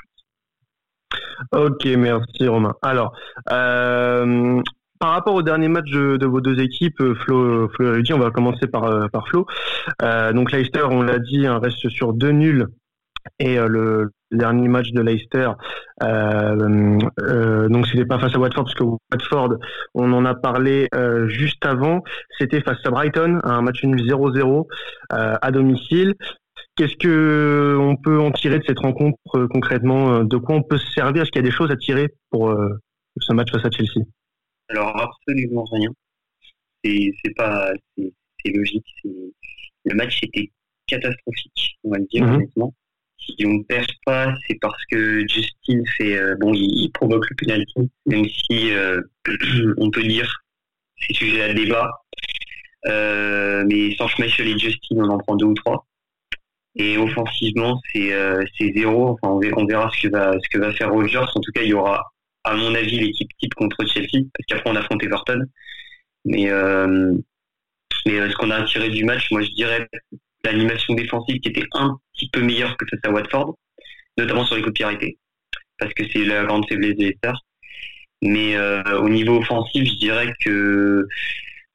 Ok, 1.50 1.84
merci 1.98 2.46
Romain. 2.46 2.74
Alors, 2.80 3.12
euh, 3.50 4.62
par 5.00 5.10
rapport 5.10 5.34
au 5.34 5.42
dernier 5.42 5.66
match 5.66 5.90
de, 5.90 6.26
vos 6.26 6.40
deux 6.40 6.60
équipes, 6.60 7.02
Flo, 7.24 7.68
Flo 7.70 7.86
et 7.86 7.90
Rudy, 7.90 8.12
on 8.12 8.20
va 8.20 8.30
commencer 8.30 8.68
par, 8.68 8.84
euh, 8.84 9.08
Flo. 9.26 9.46
Euh, 10.00 10.32
donc 10.32 10.52
Leicester, 10.52 10.84
on 10.88 11.02
l'a 11.02 11.18
dit, 11.18 11.44
hein, 11.44 11.58
reste 11.58 11.88
sur 11.88 12.12
deux 12.12 12.30
nuls. 12.30 12.68
Et 13.40 13.58
le 13.58 14.12
dernier 14.30 14.68
match 14.68 14.92
de 14.92 15.02
Leicester, 15.02 15.50
donc 16.00 17.86
c'était 17.86 18.06
pas 18.06 18.18
face 18.18 18.34
à 18.34 18.38
Watford 18.38 18.64
parce 18.64 18.74
que 18.74 18.84
Watford, 19.12 19.58
on 19.94 20.10
en 20.14 20.24
a 20.24 20.34
parlé 20.34 20.88
juste 21.26 21.66
avant, 21.66 22.02
c'était 22.38 22.62
face 22.62 22.78
à 22.84 22.90
Brighton, 22.90 23.40
un 23.44 23.60
match 23.60 23.84
nul 23.84 24.00
0-0 24.08 24.66
à 25.10 25.50
domicile. 25.50 26.14
Qu'est-ce 26.80 26.96
que 26.96 27.76
on 27.78 27.94
peut 27.96 28.18
en 28.18 28.30
tirer 28.30 28.58
de 28.58 28.64
cette 28.64 28.78
rencontre 28.78 29.18
euh, 29.34 29.46
concrètement 29.48 30.14
euh, 30.14 30.24
De 30.24 30.38
quoi 30.38 30.54
on 30.54 30.62
peut 30.62 30.78
se 30.78 30.90
servir? 30.92 31.20
Est-ce 31.20 31.30
qu'il 31.30 31.42
y 31.42 31.44
a 31.44 31.50
des 31.50 31.54
choses 31.54 31.70
à 31.70 31.76
tirer 31.76 32.08
pour 32.30 32.48
euh, 32.48 32.70
ce 33.18 33.34
match 33.34 33.52
face 33.52 33.66
à 33.66 33.70
Chelsea? 33.70 34.02
Alors 34.70 34.96
absolument 34.98 35.66
rien. 35.70 35.90
C'est 36.82 37.34
pas 37.36 37.70
c'est 37.98 38.50
logique. 38.54 38.86
Le 39.04 39.94
match 39.94 40.22
était 40.22 40.50
catastrophique, 40.86 41.76
on 41.84 41.90
va 41.90 41.98
le 41.98 42.06
dire 42.06 42.24
mhm. 42.24 42.36
honnêtement. 42.36 42.74
Si 43.18 43.44
on 43.44 43.58
ne 43.58 43.62
perd 43.64 43.90
pas, 44.06 44.34
c'est 44.48 44.58
parce 44.58 44.82
que 44.90 45.20
Justin 45.28 45.82
fait 45.98 46.34
bon, 46.36 46.54
il, 46.54 46.90
provoque 46.94 47.28
le 47.28 47.36
penalty, 47.36 47.90
même 48.06 48.24
si 48.24 48.70
on 49.76 49.90
peut 49.90 50.02
dire 50.02 50.34
c'est 50.96 51.12
sujet 51.12 51.42
à 51.42 51.52
débat. 51.52 51.90
mais 52.86 53.94
sans 53.96 54.08
Schmeichel 54.08 54.48
et 54.48 54.58
Justin, 54.58 54.96
on 54.96 55.10
en 55.10 55.18
prend 55.18 55.36
deux 55.36 55.44
ou 55.44 55.52
trois. 55.52 55.86
Et 56.80 56.96
offensivement, 56.96 57.78
c'est 57.92 58.14
euh, 58.14 58.42
zéro. 58.74 59.18
On 59.22 59.38
verra 59.38 59.90
ce 59.92 60.08
que 60.08 60.58
va 60.58 60.72
faire 60.72 60.90
Rogers. 60.90 61.18
En 61.18 61.40
tout 61.40 61.52
cas, 61.54 61.60
il 61.60 61.68
y 61.68 61.74
aura, 61.74 62.02
à 62.44 62.56
mon 62.56 62.74
avis, 62.74 62.98
l'équipe 62.98 63.28
type 63.38 63.52
contre 63.52 63.84
Chelsea, 63.84 64.24
parce 64.32 64.46
qu'après 64.48 64.70
on 64.70 64.76
affronte 64.76 65.04
Everton. 65.04 65.42
Mais 66.24 66.48
euh, 66.48 67.12
mais 68.06 68.18
euh, 68.18 68.30
ce 68.30 68.36
qu'on 68.36 68.50
a 68.50 68.62
tiré 68.62 68.88
du 68.88 69.04
match, 69.04 69.30
moi 69.30 69.42
je 69.42 69.50
dirais 69.50 69.86
l'animation 70.42 70.94
défensive 70.94 71.38
qui 71.40 71.50
était 71.50 71.66
un 71.72 71.98
petit 72.14 72.30
peu 72.30 72.40
meilleure 72.40 72.74
que 72.78 72.86
face 72.86 73.00
à 73.04 73.10
Watford, 73.10 73.58
notamment 74.16 74.46
sur 74.46 74.56
les 74.56 74.62
coups 74.62 74.80
de 74.80 75.16
parce 75.78 75.92
que 75.92 76.04
c'est 76.10 76.24
la 76.24 76.44
grande 76.44 76.66
faiblesse 76.66 76.96
de 76.96 77.04
Leicester. 77.04 77.32
Mais 78.22 78.58
au 78.58 79.08
niveau 79.10 79.38
offensif, 79.38 79.86
je 79.86 79.98
dirais 79.98 80.32
que 80.42 81.06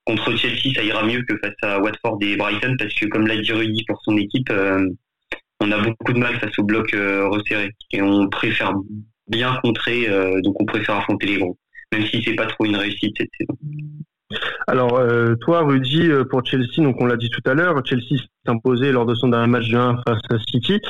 contre 0.06 0.36
Chelsea, 0.36 0.74
ça 0.76 0.84
ira 0.84 1.04
mieux 1.04 1.24
que 1.24 1.38
face 1.38 1.56
à 1.64 1.80
Watford 1.80 2.18
et 2.22 2.36
Brighton, 2.36 2.76
parce 2.78 2.94
que 2.94 3.06
comme 3.08 3.28
l'a 3.28 3.38
dit 3.38 3.52
Rudy 3.52 3.84
pour 3.88 4.02
son 4.04 4.18
équipe, 4.18 4.52
on 5.62 5.72
a 5.72 5.78
beaucoup 5.80 6.14
de 6.14 6.20
mal 6.20 6.36
face 6.40 6.58
au 6.60 6.64
bloc 6.64 6.92
resserré 6.92 7.72
et 7.92 8.02
on 8.02 8.28
préfère 8.30 8.74
bien 9.28 9.58
contrer, 9.64 10.08
donc 10.44 10.62
on 10.62 10.66
préfère 10.66 10.98
affronter 10.98 11.28
les 11.28 11.38
gros, 11.38 11.58
même 11.92 12.06
si 12.06 12.22
c'est 12.24 12.36
pas 12.36 12.46
trop 12.46 12.66
une 12.66 12.76
réussite 12.76 13.16
cette 13.18 13.30
saison. 13.40 13.58
Alors, 14.68 14.98
euh, 14.98 15.36
toi, 15.36 15.62
Rudy, 15.62 16.10
euh, 16.10 16.24
pour 16.26 16.44
Chelsea, 16.46 16.78
donc 16.78 17.00
on 17.00 17.06
l'a 17.06 17.18
dit 17.18 17.30
tout 17.30 17.48
à 17.50 17.54
l'heure, 17.54 17.80
Chelsea 17.86 18.18
s'est 18.18 18.52
imposé 18.52 18.92
lors 18.92 19.06
de 19.06 19.14
son 19.14 19.28
dernier 19.28 19.48
match 19.48 19.70
de 19.70 19.78
1 19.78 20.02
face 20.08 20.22
à 20.32 20.40
City. 20.52 20.82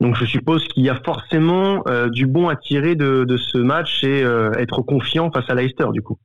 Donc, 0.00 0.16
je 0.16 0.24
suppose 0.24 0.64
qu'il 0.68 0.84
y 0.84 0.88
a 0.88 1.00
forcément 1.04 1.82
euh, 1.88 2.08
du 2.08 2.26
bon 2.26 2.48
à 2.48 2.56
tirer 2.56 2.94
de, 2.94 3.26
ce 3.36 3.58
match 3.58 4.04
et 4.04 4.20
être 4.58 4.82
confiant 4.82 5.30
face 5.30 5.48
à 5.48 5.54
Leicester, 5.54 5.86
du 5.92 6.02
coup. 6.02 6.18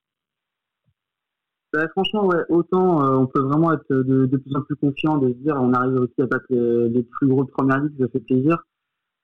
Bah, 1.73 1.87
franchement, 1.89 2.25
ouais, 2.25 2.43
autant 2.49 3.21
on 3.21 3.27
peut 3.27 3.39
vraiment 3.39 3.71
être 3.71 3.87
de, 3.89 4.37
plus 4.37 4.55
en 4.55 4.61
plus 4.61 4.75
confiant, 4.75 5.17
de 5.17 5.29
se 5.29 5.37
dire 5.37 5.55
on 5.57 5.73
arrive 5.73 5.95
aussi 6.01 6.21
à 6.21 6.25
battre 6.25 6.45
les, 6.49 7.03
plus 7.03 7.27
gros 7.27 7.45
de 7.45 7.51
première 7.51 7.79
ligue, 7.79 7.93
ça 7.99 8.09
fait 8.09 8.19
plaisir. 8.19 8.61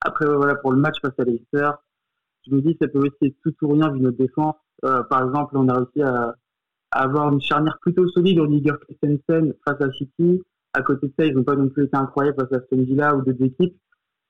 Après, 0.01 0.25
voilà, 0.25 0.55
pour 0.55 0.71
le 0.71 0.77
match 0.77 0.95
face 1.01 1.13
à 1.17 1.23
Leicester, 1.23 1.71
je 2.47 2.55
me 2.55 2.61
dis 2.61 2.77
ça 2.81 2.87
peut 2.87 2.99
aussi 2.99 3.17
être 3.21 3.35
tout 3.43 3.53
ou 3.63 3.73
rien 3.73 3.91
vu 3.91 3.99
notre 3.99 4.17
défense. 4.17 4.55
par 4.81 5.25
exemple, 5.25 5.57
on 5.57 5.67
a 5.67 5.73
réussi 5.73 6.01
à 6.01 6.35
avoir 6.91 7.31
une 7.31 7.41
charnière 7.41 7.77
plutôt 7.81 8.07
solide, 8.09 8.39
Rudiger 8.39 8.73
Christensen 8.81 9.53
face 9.65 9.81
à 9.81 9.91
City. 9.91 10.41
À 10.73 10.81
côté 10.81 11.07
de 11.07 11.13
ça, 11.17 11.25
ils 11.25 11.35
n'ont 11.35 11.43
pas 11.43 11.55
non 11.55 11.69
plus 11.69 11.85
été 11.85 11.97
incroyables 11.97 12.37
face 12.39 12.53
à 12.53 12.57
Aston 12.57 12.83
Villa 12.83 13.15
ou 13.15 13.21
d'autres 13.23 13.43
équipes. 13.43 13.75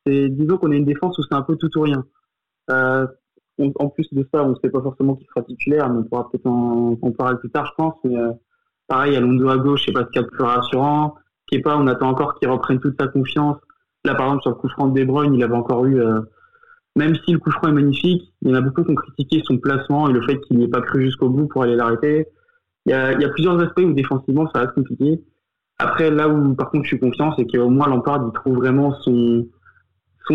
Et 0.06 0.30
disons 0.30 0.58
qu'on 0.58 0.72
a 0.72 0.76
une 0.76 0.86
défense 0.86 1.18
où 1.18 1.24
c'est 1.24 1.36
un 1.36 1.42
peu 1.42 1.56
tout 1.58 1.70
ou 1.78 1.82
rien. 1.82 2.06
Euh, 2.72 3.08
en 3.60 3.90
plus 3.90 4.08
de 4.12 4.28
ça, 4.34 4.44
on 4.44 4.50
ne 4.50 4.56
sait 4.56 4.70
pas 4.70 4.82
forcément 4.82 5.16
qui 5.16 5.26
sera 5.26 5.42
titulaire, 5.44 5.90
mais 5.90 6.00
on 6.00 6.04
pourra 6.04 6.30
peut-être 6.30 6.46
en, 6.46 6.96
parler 7.18 7.38
plus 7.40 7.50
tard, 7.50 7.66
je 7.66 7.72
pense. 7.84 7.96
Mais 8.04 8.16
euh, 8.16 8.32
pareil, 8.88 9.16
à 9.16 9.22
gauche, 9.22 9.82
je 9.82 9.86
sais 9.86 9.92
pas 9.92 10.02
ce 10.02 10.08
qu'il 10.08 10.22
y 10.22 10.24
a 10.24 10.28
de 10.28 10.32
plus 10.32 10.44
rassurant. 10.44 11.16
Kepa, 11.52 11.76
on 11.78 11.88
attend 11.88 12.10
encore 12.10 12.36
qu'il 12.36 12.50
reprenne 12.50 12.80
toute 12.80 13.00
sa 13.00 13.08
confiance. 13.08 13.58
Là, 14.06 14.16
par 14.16 14.28
exemple, 14.28 14.44
sur 14.44 14.52
le 14.52 14.56
coup 14.58 14.70
franc 14.70 14.88
de 14.88 15.00
De 15.00 15.06
Bruyne, 15.06 15.34
il 15.34 15.44
avait 15.44 15.56
encore 15.56 15.86
eu, 15.86 16.00
euh, 16.00 16.22
même 16.96 17.16
si 17.26 17.32
le 17.32 17.40
coup 17.40 17.52
franc 17.52 17.70
est 17.70 17.74
magnifique, 17.74 18.34
il 18.42 18.50
y 18.50 18.52
en 18.52 18.56
a 18.56 18.62
beaucoup 18.62 18.84
qui 18.84 18.92
ont 18.92 18.96
critiqué 18.96 19.42
son 19.46 19.58
placement 19.58 20.10
et 20.10 20.14
le 20.14 20.22
fait 20.22 20.40
qu'il 20.42 20.58
n'y 20.58 20.66
ait 20.66 20.70
pas 20.70 20.82
cru 20.82 21.02
jusqu'au 21.02 21.30
bout 21.30 21.48
pour 21.48 21.64
aller 21.64 21.76
l'arrêter. 21.76 22.28
Il 22.86 22.92
y 22.92 22.94
a, 22.94 23.30
plusieurs 23.30 23.60
aspects 23.60 23.84
où 23.84 23.92
défensivement 23.92 24.50
ça 24.54 24.62
reste 24.62 24.74
compliqué. 24.74 25.22
Après, 25.78 26.10
là 26.10 26.30
où 26.30 26.56
par 26.56 26.70
contre 26.72 26.86
je 26.86 26.90
suis 26.90 27.00
confiant, 27.00 27.34
c'est 27.38 27.46
qu'au 27.46 27.70
moins 27.70 27.90
Lampard 27.90 28.26
il 28.26 28.32
trouve 28.34 28.58
vraiment 28.58 28.94
son 29.02 29.46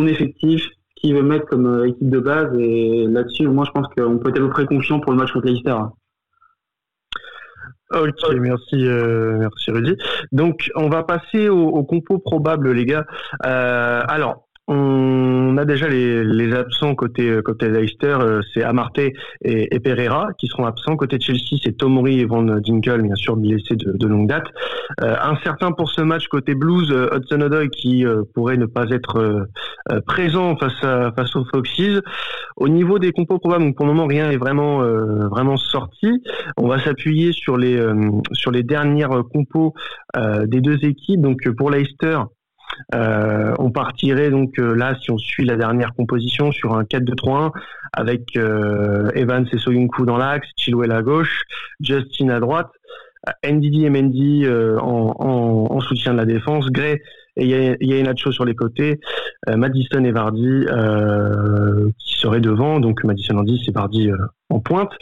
effectif 0.07 0.69
qu'il 1.03 1.15
veut 1.15 1.23
mettre 1.23 1.47
comme 1.47 1.67
euh, 1.67 1.89
équipe 1.89 2.09
de 2.09 2.19
base. 2.19 2.55
Et 2.59 3.07
là-dessus, 3.09 3.49
moi 3.49 3.65
je 3.67 3.73
pense 3.73 3.87
qu'on 3.95 4.19
peut 4.19 4.31
être 4.31 4.39
à 4.39 4.41
peu 4.41 4.51
près 4.51 4.67
confiant 4.67 5.01
pour 5.01 5.13
le 5.13 5.19
match 5.19 5.33
contre 5.33 5.47
Leicester. 5.47 5.77
Ok, 7.95 8.35
merci, 8.41 8.87
euh, 8.87 9.37
merci 9.39 9.71
Rudy. 9.71 9.97
Donc, 10.33 10.71
on 10.77 10.89
va 10.89 11.03
passer 11.03 11.51
au, 11.51 11.69
au 11.69 11.85
compo 11.85 12.19
probable, 12.19 12.73
les 12.73 12.87
gars. 12.87 13.05
Euh, 13.45 14.03
alors, 14.09 14.49
on 14.69 15.57
a 15.57 15.65
déjà 15.65 15.89
les, 15.89 16.53
absents 16.53 16.95
côté 16.95 17.29
euh, 17.29 17.43
côté 17.43 17.69
Leicester, 17.69 18.17
euh, 18.21 18.41
c'est 18.53 18.63
Amarte 18.63 18.99
et, 18.99 19.81
Pereira 19.81 20.29
qui 20.39 20.47
seront 20.47 20.67
absents. 20.67 20.97
Côté 20.97 21.19
Chelsea, 21.21 21.59
c'est 21.63 21.77
Tomori 21.77 22.21
et 22.21 22.25
Van 22.27 22.43
Dinkel, 22.43 23.03
bien 23.03 23.15
sûr 23.17 23.37
blessés 23.37 23.75
de, 23.75 23.93
de 23.93 24.07
longue 24.07 24.29
date. 24.29 24.47
Euh, 25.03 25.17
incertain 25.23 25.73
pour 25.73 25.91
ce 25.91 26.03
match 26.03 26.29
côté 26.29 26.55
Blues, 26.55 26.91
Hudson 26.91 27.41
Odoi 27.41 27.69
qui 27.69 28.05
pourrait 28.35 28.57
ne 28.57 28.67
pas 28.67 28.89
être 28.91 29.49
présent 30.07 30.57
face 30.57 30.85
à 30.85 31.13
face 31.17 31.35
aux 31.35 31.45
Foxes. 31.45 32.01
Au 32.57 32.69
niveau 32.69 32.99
des 32.99 33.13
compos 33.13 33.39
probables, 33.39 33.75
pour 33.75 33.87
le 33.87 33.93
moment 33.93 34.07
rien 34.07 34.31
est 34.31 34.37
vraiment 34.37 34.81
vraiment 35.29 35.57
sorti. 35.57 36.23
On 36.57 36.69
va 36.69 36.79
s'appuyer 36.79 37.33
sur 37.33 37.57
les 37.57 37.83
sur 38.33 38.51
les 38.51 38.63
dernières 38.63 39.23
compos 39.33 39.75
des 40.17 40.61
deux 40.61 40.85
équipes. 40.85 41.21
Donc 41.21 41.49
pour 41.57 41.71
Leicester, 41.71 42.19
euh, 42.95 43.55
on 43.59 43.71
partirait 43.71 44.31
donc 44.31 44.59
euh, 44.59 44.75
là, 44.75 44.97
si 45.01 45.11
on 45.11 45.19
suit 45.19 45.45
la 45.45 45.57
dernière 45.57 45.95
composition, 45.95 46.53
sur 46.53 46.75
un 46.75 46.85
4-2-3-1 46.85 47.51
avec 47.93 48.37
euh, 48.37 49.11
Evans 49.15 49.47
et 49.53 49.59
Soyuncu 49.59 50.05
dans 50.05 50.17
l'axe, 50.17 50.49
Chilwell 50.57 50.93
à 50.93 51.03
gauche, 51.03 51.43
Justin 51.81 52.29
à 52.31 52.41
droite, 52.41 52.71
NDD 53.45 53.85
et 53.85 53.91
Mendy 53.91 54.47
en, 54.49 55.81
soutien 55.81 56.13
de 56.13 56.19
la 56.19 56.25
défense, 56.25 56.67
Gray 56.71 57.01
et 57.37 58.03
Nacho 58.03 58.33
sur 58.33 58.45
les 58.45 58.57
côtés, 58.57 59.01
Madison 59.49 60.03
et 60.03 60.11
Vardy 60.11 60.67
qui 61.99 62.19
seraient 62.19 62.41
devant, 62.41 62.81
donc 62.81 63.05
Madison 63.05 63.39
en 63.39 63.45
10 63.45 63.69
et 63.69 63.73
Vardy 63.73 64.11
en 64.51 64.59
pointe 64.59 64.93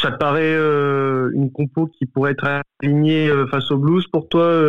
ça 0.00 0.10
te 0.12 0.16
paraît 0.16 0.54
une 1.34 1.50
compo 1.52 1.86
qui 1.86 2.06
pourrait 2.06 2.32
être 2.32 2.62
alignée 2.82 3.30
face 3.50 3.70
au 3.70 3.78
Blues 3.78 4.06
pour 4.12 4.28
toi, 4.28 4.62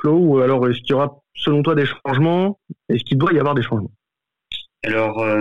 Flo 0.00 0.16
Ou 0.16 0.38
alors 0.38 0.68
est-ce 0.68 0.78
qu'il 0.80 0.90
y 0.90 0.94
aura 0.94 1.22
selon 1.38 1.62
toi, 1.62 1.74
des 1.74 1.86
changements? 1.86 2.58
Est-ce 2.88 3.04
qu'il 3.04 3.18
doit 3.18 3.32
y 3.32 3.38
avoir 3.38 3.54
des 3.54 3.62
changements? 3.62 3.92
Alors, 4.84 5.20
euh, 5.22 5.40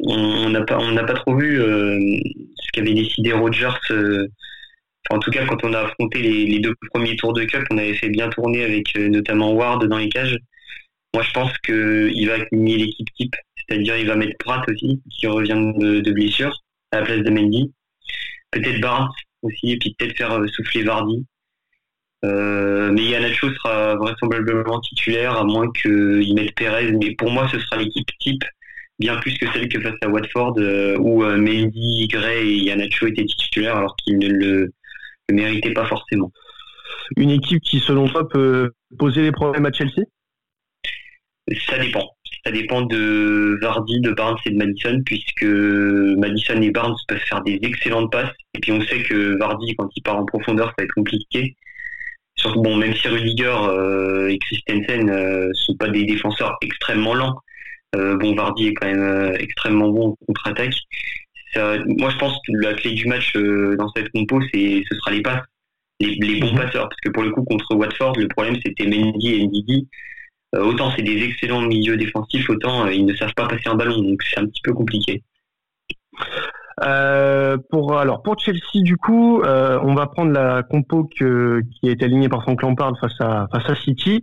on 0.00 0.50
n'a 0.50 0.62
pas, 0.62 0.78
on 0.78 0.92
n'a 0.92 1.04
pas 1.04 1.14
trop 1.14 1.36
vu 1.36 1.60
euh, 1.60 1.98
ce 2.56 2.70
qu'avait 2.72 2.94
décidé 2.94 3.32
Rogers. 3.32 3.68
Euh, 3.90 4.26
en 5.10 5.18
tout 5.18 5.30
cas, 5.30 5.44
quand 5.46 5.62
on 5.64 5.72
a 5.72 5.80
affronté 5.80 6.20
les, 6.20 6.58
deux 6.58 6.74
premiers 6.92 7.16
tours 7.16 7.32
de 7.32 7.44
Cup, 7.44 7.64
on 7.70 7.78
avait 7.78 7.94
fait 7.94 8.08
bien 8.08 8.28
tourner 8.28 8.64
avec 8.64 8.96
notamment 8.96 9.52
Ward 9.52 9.86
dans 9.86 9.98
les 9.98 10.08
cages. 10.08 10.38
Moi, 11.14 11.22
je 11.22 11.32
pense 11.32 11.56
qu'il 11.58 12.26
va 12.26 12.34
aligner 12.34 12.78
l'équipe 12.78 13.08
type, 13.14 13.36
c'est-à-dire 13.56 13.96
il 13.96 14.06
va 14.06 14.16
mettre 14.16 14.36
Pratt 14.38 14.68
aussi, 14.68 15.00
qui 15.10 15.26
revient 15.26 15.72
de, 15.78 16.10
blessure, 16.10 16.60
à 16.90 17.00
la 17.00 17.06
place 17.06 17.22
de 17.22 17.30
Mendy. 17.30 17.72
Peut-être 18.58 18.80
Barnes 18.80 19.08
aussi, 19.42 19.72
et 19.72 19.78
puis 19.78 19.94
peut-être 19.98 20.16
faire 20.16 20.40
souffler 20.48 20.82
Vardy. 20.82 21.26
Euh, 22.24 22.90
mais 22.92 23.04
Yanacho 23.04 23.50
sera 23.52 23.94
vraisemblablement 23.96 24.80
titulaire, 24.80 25.36
à 25.36 25.44
moins 25.44 25.70
qu'il 25.72 26.34
mette 26.34 26.54
Perez. 26.54 26.92
Mais 26.92 27.14
pour 27.14 27.30
moi, 27.30 27.48
ce 27.50 27.58
sera 27.58 27.76
l'équipe 27.76 28.08
type, 28.18 28.42
bien 28.98 29.16
plus 29.16 29.36
que 29.38 29.50
celle 29.52 29.68
que 29.68 29.80
face 29.80 29.96
à 30.02 30.08
Watford, 30.08 30.54
euh, 30.58 30.96
où 30.98 31.22
euh, 31.22 31.36
Mendy, 31.36 32.08
Gray 32.08 32.48
et 32.48 32.64
Yanacho 32.64 33.06
étaient 33.06 33.24
titulaires, 33.24 33.76
alors 33.76 33.94
qu'ils 33.96 34.18
ne 34.18 34.28
le, 34.28 34.72
méritaient 35.30 35.72
pas 35.72 35.86
forcément. 35.86 36.32
Une 37.16 37.30
équipe 37.30 37.62
qui, 37.62 37.78
selon 37.80 38.08
toi, 38.08 38.28
peut 38.28 38.72
poser 38.98 39.22
des 39.22 39.32
problèmes 39.32 39.66
à 39.66 39.72
Chelsea? 39.72 40.02
Ça 41.68 41.78
dépend. 41.78 42.15
Ça 42.44 42.52
dépend 42.52 42.82
de 42.82 43.58
Vardy, 43.60 44.00
de 44.00 44.12
Barnes 44.12 44.36
et 44.46 44.50
de 44.50 44.56
Madison, 44.56 45.00
puisque 45.04 45.44
Madison 45.44 46.60
et 46.62 46.70
Barnes 46.70 46.94
peuvent 47.08 47.18
faire 47.18 47.42
des 47.42 47.58
excellentes 47.62 48.12
passes. 48.12 48.32
Et 48.54 48.60
puis 48.60 48.72
on 48.72 48.80
sait 48.82 49.02
que 49.02 49.36
Vardy, 49.38 49.74
quand 49.76 49.88
il 49.96 50.02
part 50.02 50.16
en 50.16 50.24
profondeur, 50.24 50.68
ça 50.68 50.74
va 50.78 50.84
être 50.84 50.94
compliqué. 50.94 51.56
Surtout, 52.38 52.60
bon, 52.60 52.76
même 52.76 52.94
si 52.94 53.08
Rudiger 53.08 53.56
euh, 53.68 54.28
et 54.28 54.38
Christensen 54.38 55.08
euh, 55.08 55.50
sont 55.54 55.74
pas 55.76 55.88
des 55.88 56.04
défenseurs 56.04 56.56
extrêmement 56.60 57.14
lents, 57.14 57.40
euh, 57.94 58.16
bon, 58.18 58.34
Vardy 58.34 58.68
est 58.68 58.74
quand 58.74 58.86
même 58.86 59.02
euh, 59.02 59.36
extrêmement 59.38 59.88
bon 59.88 60.08
en 60.10 60.16
contre-attaque. 60.26 60.74
moi, 61.56 62.10
je 62.10 62.16
pense 62.18 62.34
que 62.46 62.52
la 62.52 62.74
clé 62.74 62.92
du 62.92 63.06
match 63.06 63.32
dans 63.34 63.88
cette 63.96 64.10
compo, 64.10 64.40
c'est 64.52 64.82
ce 64.90 64.96
sera 64.96 65.12
les 65.12 65.22
passes, 65.22 65.44
les, 66.00 66.40
bons 66.40 66.52
mhm. 66.52 66.58
passeurs, 66.58 66.88
parce 66.88 67.00
que 67.02 67.08
pour 67.08 67.22
le 67.22 67.30
coup, 67.30 67.42
contre 67.44 67.74
Watford, 67.74 68.16
le 68.18 68.28
problème 68.28 68.56
c'était 68.64 68.86
Mendy 68.86 69.34
et 69.34 69.46
Ndidi. 69.46 69.88
Autant 70.62 70.90
c'est 70.94 71.02
des 71.02 71.22
excellents 71.22 71.62
milieux 71.62 71.96
défensifs, 71.96 72.48
autant 72.50 72.86
ils 72.86 73.04
ne 73.04 73.14
savent 73.14 73.34
pas 73.34 73.46
passer 73.46 73.68
un 73.68 73.74
ballon, 73.74 74.00
donc 74.00 74.22
c'est 74.22 74.40
un 74.40 74.46
petit 74.46 74.62
peu 74.62 74.72
compliqué. 74.72 75.22
Euh, 76.84 77.56
pour 77.70 77.96
alors 77.96 78.22
pour 78.22 78.38
Chelsea 78.38 78.82
du 78.82 78.98
coup, 78.98 79.40
euh, 79.40 79.78
on 79.82 79.94
va 79.94 80.06
prendre 80.06 80.32
la 80.32 80.62
compo 80.62 81.04
qui 81.04 81.24
été 81.82 82.04
alignée 82.04 82.28
par 82.28 82.42
Frank 82.42 82.60
Lampard 82.60 82.92
face 83.00 83.18
à 83.20 83.48
face 83.50 83.70
à 83.70 83.74
City. 83.76 84.22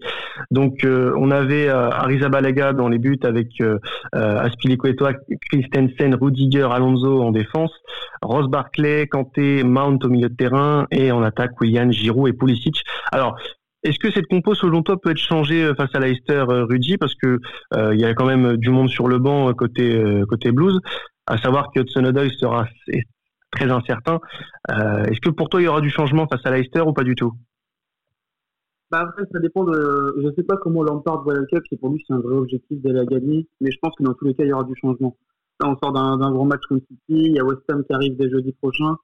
Donc 0.51 0.83
euh, 0.83 1.15
on 1.17 1.31
avait 1.31 1.67
euh, 1.67 1.89
Arrizabalaga 1.89 2.73
dans 2.73 2.89
les 2.89 2.99
buts 2.99 3.19
avec 3.23 3.59
euh, 3.61 3.79
Aspilicueta, 4.13 5.13
Christensen, 5.49 6.13
Rudiger, 6.13 6.67
Alonso 6.71 7.23
en 7.23 7.31
défense, 7.31 7.71
Ross 8.21 8.47
Barclay, 8.47 9.07
Kanté, 9.07 9.63
Mount 9.63 9.97
au 10.03 10.09
milieu 10.09 10.29
de 10.29 10.35
terrain 10.35 10.85
et 10.91 11.11
en 11.11 11.23
attaque 11.23 11.59
William, 11.59 11.91
Giroud 11.91 12.29
et 12.29 12.33
Pulisic. 12.33 12.83
Alors 13.11 13.35
est-ce 13.83 13.99
que 13.99 14.11
cette 14.11 14.27
compo, 14.27 14.55
selon 14.55 14.81
toi, 14.81 14.99
peut 14.99 15.11
être 15.11 15.17
changée 15.17 15.71
face 15.75 15.93
à 15.93 15.99
Leicester, 15.99 16.43
Rudy, 16.47 16.97
parce 16.97 17.15
que 17.15 17.39
il 17.75 17.99
y 17.99 18.05
a 18.05 18.13
quand 18.13 18.25
même 18.25 18.57
du 18.57 18.69
monde 18.69 18.89
sur 18.89 19.07
le 19.07 19.19
banc 19.19 19.53
côté 19.53 20.01
côté 20.27 20.51
Blues 20.51 20.79
à 21.27 21.37
savoir 21.37 21.71
que 21.71 21.81
Hudson 21.81 22.03
sera 22.39 22.67
très 23.51 23.69
incertain. 23.69 24.19
Euh, 24.71 25.03
est-ce 25.05 25.21
que 25.21 25.29
pour 25.29 25.49
toi, 25.49 25.61
il 25.61 25.65
y 25.65 25.67
aura 25.67 25.81
du 25.81 25.89
changement 25.89 26.27
face 26.27 26.45
à 26.45 26.51
Leicester 26.51 26.81
ou 26.81 26.93
pas 26.93 27.03
du 27.03 27.15
tout? 27.15 27.33
Bah 28.91 29.01
après, 29.01 29.23
ça 29.31 29.39
dépend 29.39 29.63
de. 29.63 30.15
Je 30.17 30.27
ne 30.27 30.33
sais 30.33 30.43
pas 30.43 30.57
comment 30.57 30.83
Lampard 30.83 31.23
voit 31.23 31.33
le 31.33 31.45
Cup, 31.45 31.63
c'est 31.69 31.79
pour 31.79 31.89
lui, 31.89 32.03
c'est 32.07 32.13
un 32.13 32.19
vrai 32.19 32.35
objectif 32.35 32.81
d'aller 32.81 32.99
à 32.99 33.05
gagner, 33.05 33.47
mais 33.59 33.71
je 33.71 33.77
pense 33.81 33.95
que 33.97 34.03
dans 34.03 34.13
tous 34.13 34.25
les 34.25 34.35
cas, 34.35 34.43
il 34.43 34.49
y 34.49 34.53
aura 34.53 34.63
du 34.63 34.75
changement. 34.79 35.17
Là, 35.59 35.69
on 35.69 35.77
sort 35.77 35.93
d'un 35.93 36.31
grand 36.31 36.45
match 36.45 36.61
contre 36.67 36.85
City, 36.87 36.99
il 37.09 37.35
y 37.35 37.39
a 37.39 37.43
West 37.43 37.61
Ham 37.69 37.83
qui 37.85 37.93
arrive 37.93 38.17
dès 38.17 38.29
jeudi 38.29 38.51
prochain. 38.53 38.95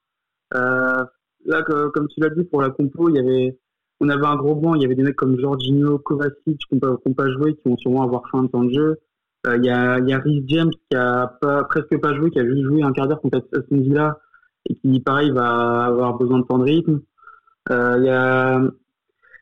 Euh, 0.55 1.05
là, 1.45 1.61
comme 1.63 2.07
tu 2.09 2.19
l'as 2.19 2.29
dit, 2.29 2.43
pour 2.43 2.61
la 2.61 2.69
compo, 2.69 3.09
il 3.09 3.15
y 3.15 3.19
avait, 3.19 3.57
on 3.99 4.09
avait 4.09 4.25
un 4.25 4.35
gros 4.35 4.55
banc, 4.55 4.75
il 4.75 4.81
y 4.81 4.85
avait 4.85 4.95
des 4.95 5.03
mecs 5.03 5.15
comme 5.15 5.39
Jorginho, 5.39 5.99
Kovacic 5.99 6.35
qui 6.45 6.75
n'ont 6.75 6.79
pas, 6.79 6.97
pas, 7.15 7.31
joué, 7.31 7.55
qui 7.55 7.69
vont 7.69 7.77
sûrement 7.77 8.03
avoir 8.03 8.23
fin 8.31 8.43
de 8.43 8.47
temps 8.47 8.63
de 8.63 8.73
jeu. 8.73 8.97
Il 9.45 9.63
y, 9.63 9.69
a, 9.69 9.99
y 9.99 10.13
a 10.13 10.19
Rhys 10.19 10.43
James 10.47 10.71
qui 10.71 10.97
a 10.97 11.37
presque 11.69 11.97
pas 11.99 12.13
joué, 12.15 12.29
qui 12.29 12.39
a 12.39 12.45
juste 12.45 12.63
joué 12.63 12.83
un 12.83 12.91
quart 12.91 13.07
d'heure 13.07 13.21
contre 13.21 13.37
Aston 13.53 13.77
Villa 13.77 14.17
et 14.69 14.75
qui, 14.75 14.99
pareil, 14.99 15.31
va 15.31 15.85
avoir 15.85 16.17
besoin 16.17 16.39
de 16.39 16.43
temps 16.43 16.57
de 16.57 16.63
rythme. 16.63 16.99
Il 17.69 18.03
y 18.03 18.09
a 18.09 18.61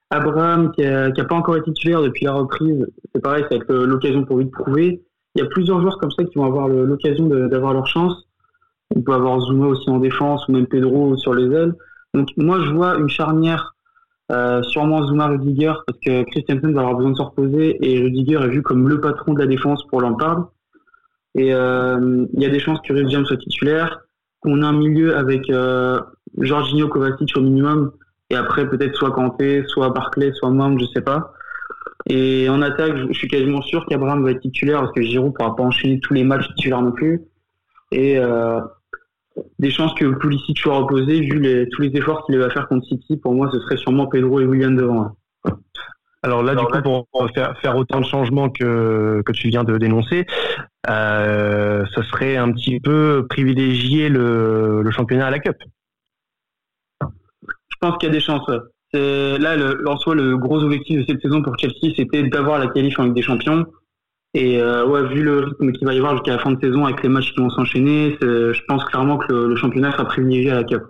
Abraham 0.09 0.71
qui 0.71 0.85
a, 0.85 1.11
pas 1.11 1.35
encore 1.35 1.57
été 1.57 1.71
titulaire 1.73 2.01
depuis 2.01 2.25
la 2.25 2.33
reprise. 2.33 2.85
C'est 3.13 3.21
pareil, 3.21 3.45
c'est 3.51 3.67
l'occasion 3.69 4.23
pour 4.23 4.37
lui 4.37 4.45
de 4.45 4.51
prouver. 4.51 5.03
Il 5.35 5.41
y 5.41 5.45
a 5.45 5.47
plusieurs 5.47 5.81
joueurs 5.81 5.97
comme 5.99 6.11
ça 6.11 6.23
qui 6.23 6.37
vont 6.37 6.45
avoir 6.45 6.67
l'occasion 6.67 7.27
d'avoir 7.27 7.73
leur 7.73 7.87
chance. 7.87 8.27
On 8.95 9.01
peut 9.01 9.13
avoir 9.13 9.39
Zuma 9.41 9.67
aussi 9.67 9.89
en 9.89 9.99
défense 9.99 10.47
ou 10.47 10.53
même 10.53 10.67
Pedro 10.67 11.17
sur 11.17 11.33
les 11.33 11.53
ailes. 11.53 11.75
Donc 12.13 12.29
moi 12.37 12.59
je 12.63 12.71
vois 12.71 12.97
une 12.97 13.09
charnière 13.09 13.75
euh, 14.31 14.61
sûrement 14.63 15.05
Zuma 15.07 15.27
Rudiger 15.27 15.73
parce 15.85 15.99
que 15.99 16.23
Christensen 16.23 16.73
va 16.73 16.81
avoir 16.81 16.95
besoin 16.95 17.11
de 17.11 17.17
se 17.17 17.21
reposer 17.21 17.77
et 17.81 18.01
Rudiger 18.01 18.39
est 18.43 18.49
vu 18.49 18.61
comme 18.61 18.89
le 18.89 18.99
patron 18.99 19.33
de 19.33 19.39
la 19.39 19.47
défense 19.47 19.85
pour 19.87 20.01
Lampard. 20.01 20.51
Et 21.35 21.53
euh, 21.53 22.25
il 22.33 22.41
y 22.41 22.45
a 22.45 22.49
des 22.49 22.59
chances 22.59 22.79
que 22.81 22.93
Rhys 22.93 23.09
James 23.09 23.25
soit 23.25 23.37
titulaire, 23.37 24.01
qu'on 24.41 24.61
ait 24.61 24.65
un 24.65 24.73
milieu 24.73 25.15
avec 25.15 25.49
euh, 25.49 25.99
Jorginho 26.37 26.87
Kovacic 26.87 27.31
au 27.37 27.41
minimum 27.41 27.91
et 28.29 28.35
après 28.35 28.67
peut-être 28.69 28.95
soit 28.95 29.11
Kanté, 29.11 29.63
soit 29.67 29.89
Barclay, 29.89 30.31
soit 30.33 30.49
Mount, 30.49 30.77
je 30.79 30.85
sais 30.93 31.01
pas. 31.01 31.33
Et 32.09 32.49
en 32.49 32.61
attaque, 32.61 32.95
je 33.09 33.13
suis 33.13 33.27
quasiment 33.27 33.61
sûr 33.61 33.85
qu'Abraham 33.85 34.23
va 34.23 34.31
être 34.31 34.41
titulaire 34.41 34.81
parce 34.81 34.93
que 34.93 35.01
Giroud 35.01 35.33
pourra 35.33 35.55
pas 35.55 35.63
enchaîner 35.63 35.99
tous 35.99 36.13
les 36.13 36.23
matchs 36.23 36.47
titulaires 36.49 36.81
non 36.81 36.91
plus. 36.91 37.21
Et 37.91 38.17
euh, 38.17 38.59
des 39.59 39.69
chances 39.71 39.93
que 39.95 40.05
Pulisic 40.05 40.57
soit 40.57 40.77
reposé 40.77 41.21
vu 41.21 41.39
les, 41.39 41.67
tous 41.69 41.81
les 41.81 41.95
efforts 41.95 42.25
qu'il 42.25 42.37
va 42.37 42.49
faire 42.49 42.67
contre 42.67 42.85
City. 42.87 43.17
Pour 43.17 43.33
moi, 43.33 43.49
ce 43.51 43.59
serait 43.59 43.77
sûrement 43.77 44.07
Pedro 44.07 44.39
et 44.39 44.45
William 44.45 44.75
devant. 44.75 45.15
Alors 46.23 46.43
là, 46.43 46.55
du 46.55 46.65
coup, 46.65 46.81
pour 46.81 47.07
faire, 47.33 47.57
faire, 47.59 47.77
autant 47.77 48.01
de 48.01 48.05
changements 48.05 48.49
que, 48.49 49.21
que 49.25 49.31
tu 49.31 49.49
viens 49.49 49.63
de 49.63 49.77
dénoncer, 49.77 50.25
euh, 50.89 51.85
ce 51.93 52.01
serait 52.01 52.37
un 52.37 52.51
petit 52.51 52.79
peu 52.79 53.25
privilégier 53.29 54.09
le, 54.09 54.81
le 54.81 54.91
championnat 54.91 55.27
à 55.27 55.31
la 55.31 55.39
Cup. 55.39 55.55
Je 57.01 57.75
pense 57.79 57.97
qu'il 57.97 58.09
y 58.09 58.11
a 58.11 58.13
des 58.13 58.19
chances. 58.19 58.49
Là, 58.93 59.55
le, 59.55 59.87
en 59.87 59.97
soi, 59.97 60.15
le 60.15 60.37
gros 60.37 60.63
objectif 60.63 61.01
de 61.01 61.05
cette 61.07 61.21
saison 61.21 61.43
pour 61.43 61.57
Chelsea, 61.59 61.93
c'était 61.95 62.23
d'avoir 62.23 62.57
la 62.57 62.67
qualif 62.67 62.97
en 62.99 63.03
Ligue 63.03 63.13
des 63.13 63.21
Champions. 63.21 63.65
Et 64.33 64.61
euh, 64.61 64.85
ouais, 64.85 65.07
vu 65.07 65.23
le 65.23 65.39
rythme 65.39 65.71
qu'il 65.71 65.87
va 65.87 65.93
y 65.93 65.97
avoir 65.97 66.13
jusqu'à 66.13 66.33
la 66.33 66.39
fin 66.39 66.51
de 66.51 66.59
saison 66.59 66.85
avec 66.85 67.01
les 67.01 67.09
matchs 67.09 67.33
qui 67.33 67.41
vont 67.41 67.49
s'enchaîner, 67.49 68.17
je 68.21 68.61
pense 68.67 68.83
clairement 68.85 69.17
que 69.17 69.33
le, 69.33 69.55
championnat 69.55 69.91
sera 69.91 70.05
privilégié 70.05 70.51
à 70.51 70.55
la 70.55 70.63
Cup. 70.63 70.83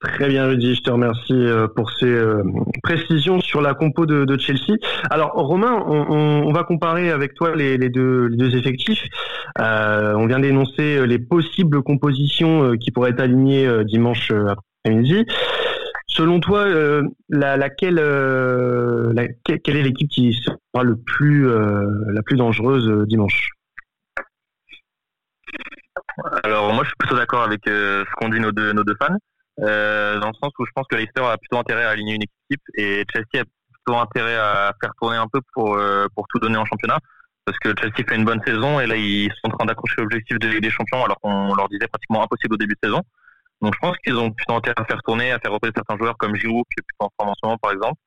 Très 0.00 0.28
bien 0.28 0.46
Rudy, 0.46 0.74
je 0.74 0.82
te 0.82 0.90
remercie 0.90 1.32
euh, 1.32 1.66
pour 1.68 1.90
ces 1.90 2.06
euh, 2.06 2.42
précisions 2.82 3.40
sur 3.40 3.60
la 3.60 3.74
compo 3.74 4.06
de, 4.06 4.38
Chelsea. 4.38 4.76
Alors 5.10 5.32
Romain, 5.32 5.82
on, 5.86 6.52
va 6.52 6.64
comparer 6.64 7.10
avec 7.10 7.34
toi 7.34 7.54
les, 7.54 7.78
deux, 7.88 8.56
effectifs. 8.56 9.04
on 9.58 10.26
vient 10.26 10.38
d'énoncer 10.38 11.06
les 11.06 11.18
possibles 11.18 11.82
compositions 11.82 12.76
qui 12.76 12.90
pourraient 12.90 13.10
être 13.10 13.20
alignées 13.20 13.68
dimanche 13.84 14.32
après-midi. 14.32 15.26
Selon 16.06 16.40
toi, 16.40 16.66
la, 17.28 17.56
laquelle, 17.56 18.00
quelle 19.44 19.76
est 19.76 19.82
l'équipe 19.82 20.08
qui 20.08 20.32
sera 20.32 20.84
le 20.84 20.96
plus, 20.96 21.48
euh, 21.48 21.86
la 22.12 22.22
plus 22.22 22.36
dangereuse 22.36 23.06
dimanche? 23.06 23.50
Alors 26.44 26.72
moi, 26.72 26.82
je 26.84 26.88
suis 26.88 26.96
plutôt 26.98 27.16
d'accord 27.16 27.42
avec 27.42 27.60
ce 27.66 28.04
qu'ont 28.16 28.28
dit 28.28 28.40
nos 28.40 28.52
deux, 28.52 28.72
fans, 29.00 29.16
dans 29.58 30.28
le 30.28 30.34
sens 30.42 30.52
où 30.58 30.66
je 30.66 30.70
pense 30.74 30.86
que 30.88 30.96
Leicester 30.96 31.22
a 31.22 31.36
plutôt 31.38 31.58
intérêt 31.58 31.84
à 31.84 31.90
aligner 31.90 32.14
une 32.14 32.22
équipe 32.22 32.62
et 32.74 33.04
Chelsea 33.12 33.42
a 33.42 33.44
plutôt 33.84 33.98
intérêt 33.98 34.36
à 34.36 34.72
faire 34.80 34.92
tourner 35.00 35.16
un 35.16 35.28
peu 35.28 35.40
pour, 35.52 35.78
pour 36.14 36.26
tout 36.28 36.38
donner 36.38 36.56
en 36.56 36.64
championnat. 36.64 36.98
Parce 37.44 37.58
que 37.60 37.72
Chelsea 37.78 38.04
fait 38.08 38.16
une 38.16 38.24
bonne 38.24 38.42
saison 38.44 38.80
et 38.80 38.86
là 38.88 38.96
ils 38.96 39.30
sont 39.40 39.52
en 39.52 39.56
train 39.56 39.66
d'accrocher 39.66 39.94
l'objectif 39.98 40.36
des 40.38 40.70
Champions 40.70 41.04
alors 41.04 41.16
qu'on 41.20 41.54
leur 41.54 41.68
disait 41.68 41.86
pratiquement 41.86 42.24
impossible 42.24 42.54
au 42.54 42.56
début 42.56 42.74
de 42.74 42.88
saison. 42.88 43.02
Donc 43.62 43.72
je 43.74 43.78
pense 43.78 43.96
qu'ils 43.98 44.16
ont 44.16 44.32
plutôt 44.32 44.54
intérêt 44.54 44.74
à 44.76 44.84
faire 44.84 45.00
tourner, 45.02 45.30
à 45.30 45.38
faire 45.38 45.52
repérer 45.52 45.72
certains 45.74 45.96
joueurs 45.96 46.16
comme 46.18 46.34
Giroud 46.34 46.64
qui 46.70 46.80
est 46.80 46.82
plutôt 46.82 47.06
en 47.06 47.10
forme 47.16 47.30
en 47.30 47.34
ce 47.34 47.46
moment 47.46 47.58
par 47.58 47.70
exemple. 47.72 48.00